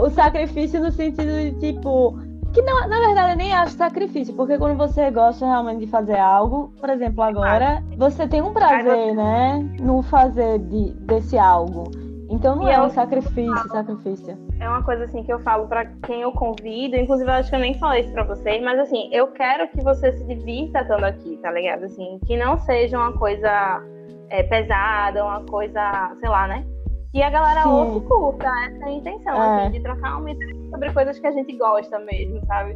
o 0.00 0.10
sacrifício 0.10 0.80
no 0.80 0.90
sentido 0.90 1.32
de 1.32 1.52
tipo 1.60 2.18
que 2.52 2.62
não, 2.62 2.88
na 2.88 3.00
verdade 3.00 3.32
eu 3.32 3.36
nem 3.36 3.52
acho 3.52 3.72
sacrifício, 3.74 4.34
porque 4.34 4.58
quando 4.58 4.76
você 4.76 5.10
gosta 5.10 5.46
realmente 5.46 5.80
de 5.80 5.86
fazer 5.86 6.18
algo, 6.18 6.72
por 6.78 6.90
exemplo, 6.90 7.22
agora, 7.22 7.82
você 7.96 8.28
tem 8.28 8.42
um 8.42 8.52
prazer, 8.52 9.14
né, 9.14 9.58
no 9.80 10.02
fazer 10.02 10.58
de, 10.58 10.92
desse 11.00 11.38
algo. 11.38 11.84
Então 12.30 12.56
não 12.56 12.66
e 12.66 12.70
é 12.70 12.80
um 12.80 12.88
sacrifício, 12.88 13.68
sacrifício. 13.68 14.38
É 14.58 14.66
uma 14.66 14.82
coisa 14.82 15.04
assim 15.04 15.22
que 15.22 15.32
eu 15.32 15.38
falo 15.40 15.66
para 15.66 15.84
quem 16.06 16.22
eu 16.22 16.32
convido, 16.32 16.96
inclusive 16.96 17.28
eu 17.28 17.34
acho 17.34 17.50
que 17.50 17.56
eu 17.56 17.60
nem 17.60 17.74
falei 17.78 18.00
isso 18.00 18.12
para 18.12 18.24
vocês, 18.24 18.62
mas 18.62 18.78
assim, 18.78 19.10
eu 19.12 19.26
quero 19.28 19.68
que 19.68 19.82
você 19.82 20.12
se 20.16 20.24
divirta 20.24 20.80
estando 20.80 21.04
aqui, 21.04 21.38
tá 21.42 21.50
ligado? 21.50 21.84
Assim, 21.84 22.18
que 22.26 22.36
não 22.36 22.56
seja 22.58 22.96
uma 22.96 23.12
coisa 23.18 23.82
é, 24.30 24.42
pesada, 24.44 25.22
uma 25.22 25.44
coisa, 25.44 26.16
sei 26.20 26.28
lá, 26.28 26.48
né? 26.48 26.64
E 27.12 27.22
a 27.22 27.28
galera 27.28 27.62
Sim. 27.64 27.98
e 27.98 28.00
curta. 28.00 28.46
Essa 28.46 28.84
é 28.84 28.88
a 28.88 28.92
intenção, 28.92 29.42
é. 29.42 29.62
assim, 29.62 29.72
de 29.72 29.82
trocar 29.82 30.16
uma 30.16 30.30
ideia 30.30 30.61
sobre 30.72 30.92
coisas 30.92 31.18
que 31.18 31.26
a 31.26 31.30
gente 31.30 31.56
gosta 31.56 31.98
mesmo, 32.00 32.44
sabe? 32.46 32.74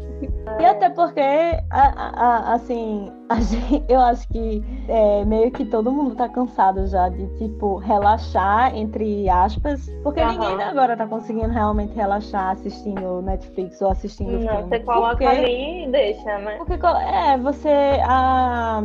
E 0.61 0.65
até 0.65 0.91
porque, 0.91 1.21
a, 1.21 1.71
a, 1.71 2.55
assim, 2.55 3.11
a 3.29 3.41
gente, 3.41 3.85
eu 3.89 4.01
acho 4.01 4.29
que 4.29 4.63
é, 4.89 5.25
meio 5.25 5.51
que 5.51 5.65
todo 5.65 5.91
mundo 5.91 6.15
tá 6.15 6.29
cansado 6.29 6.87
já 6.87 7.09
de, 7.09 7.27
tipo, 7.39 7.79
relaxar, 7.79 8.77
entre 8.77 9.29
aspas, 9.29 9.89
porque 10.03 10.21
uhum. 10.21 10.33
ninguém 10.33 10.63
agora 10.63 10.97
tá 10.97 11.07
conseguindo 11.07 11.49
realmente 11.49 11.95
relaxar 11.95 12.51
assistindo 12.51 13.23
Netflix 13.23 13.81
ou 13.81 13.91
assistindo 13.91 14.33
Não, 14.33 14.41
filme. 14.41 14.69
Você 14.69 14.81
coloca 14.81 15.17
porque, 15.17 15.25
ali 15.25 15.85
e 15.85 15.91
deixa, 15.91 16.39
né? 16.39 16.57
Porque, 16.59 16.75
é, 16.75 17.39
você... 17.39 17.71
A, 18.05 18.83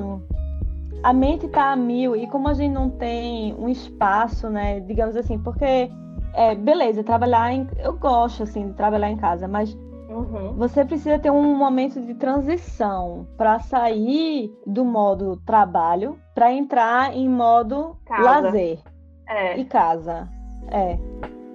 a 1.04 1.13
mente 1.13 1.47
tá 1.47 1.71
a 1.71 1.76
mil 1.76 2.15
e 2.15 2.28
como 2.28 2.47
a 2.47 2.54
gente 2.54 2.71
não 2.71 2.88
tem 2.88 3.56
um 3.56 3.67
espaço, 3.67 4.50
né, 4.50 4.80
digamos 4.82 5.15
assim, 5.15 5.39
porque 5.39 5.89
é, 6.34 6.56
beleza, 6.56 7.04
trabalhar 7.04 7.52
em, 7.54 7.67
eu 7.78 7.98
gosto 7.98 8.44
assim 8.44 8.67
de 8.67 8.74
trabalhar 8.74 9.10
em 9.10 9.17
casa, 9.17 9.48
mas 9.48 9.74
uhum. 10.10 10.54
você 10.54 10.86
precisa 10.86 11.20
ter 11.20 11.32
um 11.32 11.56
momento 11.56 12.02
de 12.02 12.13
transição 12.15 13.28
para 13.38 13.60
sair 13.60 14.52
do 14.65 14.86
modo 14.86 15.38
trabalho 15.46 16.17
para 16.34 16.52
entrar 16.52 17.15
em 17.15 17.28
modo 17.28 17.98
casa. 18.06 18.24
lazer 18.24 18.80
é. 19.28 19.58
e 19.58 19.65
casa. 19.65 20.30
É. 20.70 20.98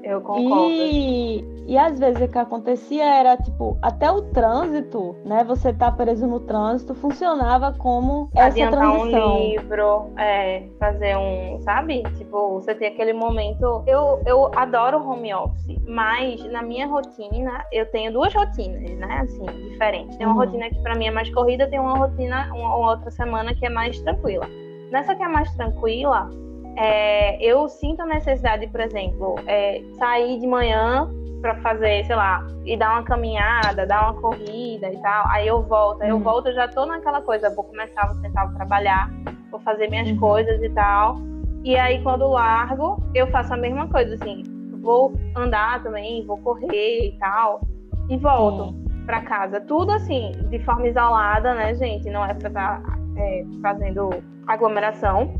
Eu 0.07 0.21
concordo. 0.21 0.71
E, 0.71 1.45
e 1.66 1.77
às 1.77 1.99
vezes 1.99 2.23
o 2.23 2.29
que 2.29 2.38
acontecia 2.38 3.05
era, 3.05 3.37
tipo, 3.37 3.77
até 3.83 4.09
o 4.09 4.23
trânsito, 4.23 5.16
né? 5.25 5.42
Você 5.42 5.73
tá 5.73 5.90
preso 5.90 6.29
no 6.29 6.38
trânsito, 6.38 6.95
funcionava 6.95 7.73
como 7.73 8.31
essa 8.33 8.47
Adiantar 8.47 8.79
transição. 8.79 9.35
um 9.35 9.38
livro, 9.38 10.11
é, 10.16 10.62
fazer 10.79 11.16
um, 11.16 11.61
sabe? 11.62 12.05
Tipo, 12.16 12.61
você 12.61 12.73
tem 12.77 12.87
aquele 12.87 13.12
momento. 13.12 13.83
Eu, 13.85 14.23
eu 14.25 14.49
adoro 14.55 15.03
home 15.05 15.35
office, 15.35 15.77
mas 15.88 16.40
na 16.53 16.62
minha 16.62 16.87
rotina, 16.87 17.64
eu 17.73 17.85
tenho 17.90 18.12
duas 18.12 18.33
rotinas, 18.33 18.88
né? 18.88 19.23
Assim, 19.23 19.45
diferentes. 19.71 20.16
Tem 20.16 20.25
uma 20.25 20.37
uhum. 20.37 20.40
rotina 20.42 20.71
que 20.71 20.81
pra 20.83 20.95
mim 20.95 21.07
é 21.07 21.11
mais 21.11 21.29
corrida, 21.35 21.69
tem 21.69 21.81
uma 21.81 21.99
rotina, 21.99 22.49
uma 22.55 22.77
outra 22.77 23.11
semana 23.11 23.53
que 23.57 23.66
é 23.66 23.71
mais 23.71 24.01
tranquila. 24.03 24.47
Nessa 24.92 25.16
que 25.16 25.23
é 25.25 25.29
mais 25.29 25.53
tranquila, 25.57 26.31
é, 26.77 27.43
eu 27.43 27.69
sinto 27.69 28.03
a 28.03 28.07
necessidade, 28.07 28.67
por 28.69 28.81
exemplo, 28.81 29.37
é, 29.47 29.83
sair 29.99 30.39
de 30.39 30.47
manhã 30.47 31.09
para 31.41 31.55
fazer, 31.57 32.05
sei 32.05 32.17
lá, 32.17 32.47
e 32.65 32.77
dar 32.77 32.93
uma 32.93 33.03
caminhada, 33.03 33.87
dar 33.87 34.11
uma 34.11 34.21
corrida 34.21 34.93
e 34.93 35.01
tal. 35.01 35.25
Aí 35.29 35.47
eu 35.47 35.62
volto, 35.62 36.03
aí 36.03 36.11
eu 36.11 36.17
uhum. 36.17 36.23
volto, 36.23 36.49
eu 36.49 36.55
já 36.55 36.69
tô 36.69 36.85
naquela 36.85 37.23
coisa, 37.23 37.55
vou 37.55 37.65
começar, 37.65 38.07
vou 38.07 38.21
tentar 38.21 38.49
trabalhar, 38.55 39.11
vou 39.51 39.61
fazer 39.61 39.89
minhas 39.89 40.11
uhum. 40.11 40.19
coisas 40.19 40.62
e 40.62 40.69
tal. 40.71 41.17
E 41.65 41.77
aí 41.77 42.03
quando 42.03 42.29
largo, 42.29 43.03
eu 43.15 43.27
faço 43.29 43.55
a 43.55 43.57
mesma 43.57 43.89
coisa, 43.89 44.15
assim, 44.15 44.43
vou 44.83 45.15
andar 45.35 45.83
também, 45.83 46.25
vou 46.27 46.39
correr 46.39 47.09
e 47.09 47.19
tal, 47.19 47.61
e 48.09 48.17
volto 48.17 48.75
para 49.07 49.23
casa. 49.23 49.61
Tudo 49.61 49.93
assim, 49.93 50.33
de 50.51 50.59
forma 50.65 50.89
isolada, 50.89 51.55
né, 51.55 51.75
gente? 51.75 52.11
Não 52.11 52.25
é 52.25 52.35
pra 52.35 52.49
estar 52.49 52.83
tá, 52.83 52.99
é, 53.17 53.45
fazendo 53.62 54.11
aglomeração. 54.47 55.35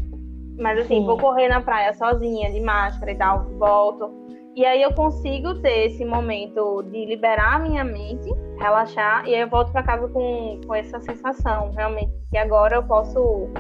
Mas 0.59 0.79
assim, 0.79 1.01
Sim. 1.01 1.07
vou 1.07 1.19
correr 1.19 1.49
na 1.49 1.61
praia 1.61 1.93
sozinha, 1.95 2.51
de 2.51 2.61
máscara 2.61 3.13
e 3.13 3.15
tal, 3.17 3.45
volto. 3.59 4.11
E 4.55 4.65
aí 4.65 4.81
eu 4.81 4.93
consigo 4.95 5.55
ter 5.61 5.87
esse 5.87 6.05
momento 6.05 6.83
de 6.85 7.05
liberar 7.05 7.57
a 7.57 7.59
minha 7.59 7.85
mente, 7.85 8.33
relaxar, 8.59 9.29
e 9.29 9.35
aí 9.35 9.43
eu 9.43 9.49
volto 9.49 9.71
para 9.71 9.83
casa 9.83 10.09
com, 10.09 10.61
com 10.67 10.75
essa 10.75 10.99
sensação, 11.01 11.71
realmente, 11.77 12.11
que 12.31 12.39
agora 12.39 12.77
eu 12.77 12.83
posso 12.83 13.51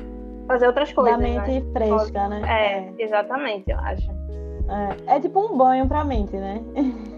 fazer 0.46 0.66
outras 0.66 0.90
coisas. 0.92 1.18
Da 1.18 1.22
mente 1.22 1.60
né? 1.60 1.72
fresca, 1.72 2.28
né? 2.28 2.42
É, 2.48 3.02
exatamente, 3.02 3.70
eu 3.70 3.78
acho. 3.78 4.10
É, 5.06 5.16
é 5.16 5.20
tipo 5.20 5.38
um 5.38 5.56
banho 5.56 5.86
pra 5.86 6.02
mente, 6.02 6.34
né? 6.34 6.62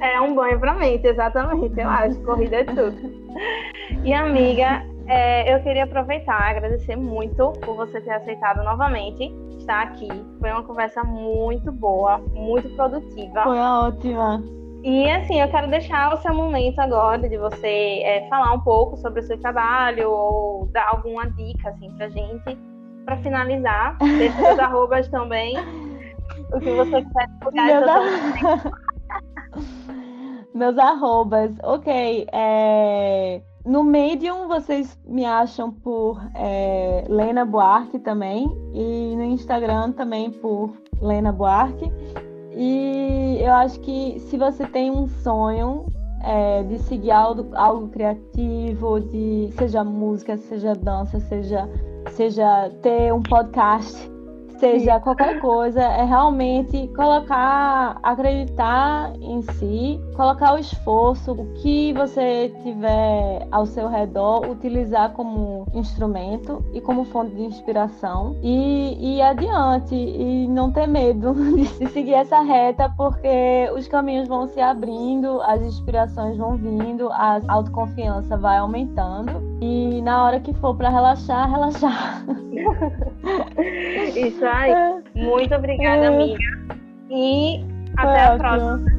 É 0.01 0.21
um 0.21 0.35
banho 0.35 0.59
pra 0.59 0.75
mente, 0.75 1.07
exatamente, 1.07 1.79
eu 1.79 1.89
acho. 1.89 2.21
Corrida 2.23 2.57
é 2.57 2.65
tudo. 2.65 2.97
E 4.05 4.13
amiga, 4.13 4.85
é, 5.09 5.55
eu 5.55 5.63
queria 5.63 5.85
aproveitar, 5.85 6.51
agradecer 6.51 6.95
muito 6.95 7.53
por 7.65 7.77
você 7.77 8.01
ter 8.01 8.13
aceitado 8.13 8.63
novamente 8.63 9.33
estar 9.59 9.83
aqui. 9.83 10.09
Foi 10.39 10.51
uma 10.51 10.63
conversa 10.63 11.03
muito 11.03 11.73
boa, 11.73 12.19
muito 12.33 12.69
produtiva. 12.77 13.43
Foi 13.43 13.59
ótima. 13.59 14.43
E 14.85 15.11
assim, 15.11 15.41
eu 15.41 15.49
quero 15.49 15.69
deixar 15.69 16.15
o 16.15 16.19
seu 16.19 16.33
momento 16.33 16.79
agora 16.79 17.29
de 17.29 17.37
você 17.37 18.03
é, 18.05 18.29
falar 18.29 18.53
um 18.53 18.61
pouco 18.61 18.97
sobre 18.99 19.21
o 19.21 19.23
seu 19.23 19.39
trabalho 19.41 20.11
ou 20.11 20.67
dar 20.67 20.89
alguma 20.91 21.29
dica 21.31 21.71
assim 21.71 21.91
pra 21.97 22.09
gente 22.09 22.59
para 23.05 23.17
finalizar. 23.19 23.97
Deixe 24.19 24.37
seus 24.37 24.59
arrobas 24.59 25.09
também. 25.09 25.57
O 26.53 26.61
que 26.61 26.71
você 26.71 27.03
quiser 27.03 27.27
divulgar. 27.39 27.67
Meus, 27.67 28.73
Meus 30.55 30.79
arrobas. 30.79 31.53
Ok. 31.63 32.27
É... 32.33 33.41
No 33.69 33.85
Medium 33.85 34.49
vocês 34.49 34.99
me 35.07 35.27
acham 35.27 35.71
por 35.71 36.19
é, 36.35 37.05
Lena 37.07 37.45
Buarque 37.45 37.99
também 37.99 38.51
e 38.73 39.15
no 39.15 39.25
Instagram 39.25 39.93
também 39.93 40.31
por 40.31 40.73
Lena 41.03 41.31
Buarque. 41.31 41.93
E 42.57 43.37
eu 43.39 43.53
acho 43.53 43.79
que 43.81 44.19
se 44.21 44.39
você 44.39 44.67
tem 44.67 44.91
um 44.91 45.07
sonho 45.07 45.85
é, 46.25 46.63
de 46.63 46.79
seguir 46.79 47.11
algo, 47.11 47.55
algo 47.55 47.89
criativo, 47.89 49.01
de 49.01 49.51
seja 49.59 49.85
música, 49.85 50.39
seja 50.39 50.73
dança, 50.73 51.21
seja, 51.21 51.69
seja 52.13 52.71
ter 52.81 53.13
um 53.13 53.23
podcast, 53.23 54.11
seja 54.59 55.01
qualquer 55.01 55.41
coisa, 55.41 55.81
é 55.81 56.05
realmente 56.05 56.89
colocar, 56.89 57.99
acreditar 58.03 59.13
em 59.21 59.43
si, 59.43 60.01
colocar 60.17 60.55
o 60.55 60.59
esforço, 60.59 61.33
o 61.33 61.47
que 61.55 61.93
você 61.93 62.53
tiver 62.63 63.47
ao 63.51 63.67
seu 63.67 63.89
redor, 63.89 64.49
utilizar 64.49 65.13
como 65.13 65.67
instrumento 65.75 66.65
e 66.73 66.81
como 66.81 67.05
fonte 67.05 67.35
de 67.35 67.43
inspiração 67.43 68.37
e, 68.43 69.17
ir 69.17 69.23
adiante 69.23 69.95
e 69.95 70.49
não 70.49 70.73
ter 70.73 70.87
medo 70.87 71.35
de 71.79 71.87
seguir 71.89 72.15
essa 72.15 72.41
reta, 72.41 72.93
porque 72.97 73.71
os 73.77 73.87
caminhos 73.87 74.29
vão 74.29 74.49
se 74.49 74.61
abrindo, 74.61 75.41
as 75.43 75.63
inspirações 75.63 76.37
vão 76.37 76.57
vindo, 76.57 77.11
a 77.13 77.41
autoconfiança 77.49 78.37
vai 78.37 78.59
aumentando 78.59 79.59
e 79.61 80.01
na 80.03 80.25
hora 80.25 80.41
que 80.41 80.53
for 80.55 80.77
para 80.77 80.89
relaxar, 80.89 81.49
relaxar. 81.51 82.25
Isso 84.17 84.45
muito 85.15 85.55
obrigada, 85.55 86.09
amiga. 86.09 86.39
E 87.11 87.61
até 87.97 88.25
a 88.25 88.37
próxima. 88.37 88.99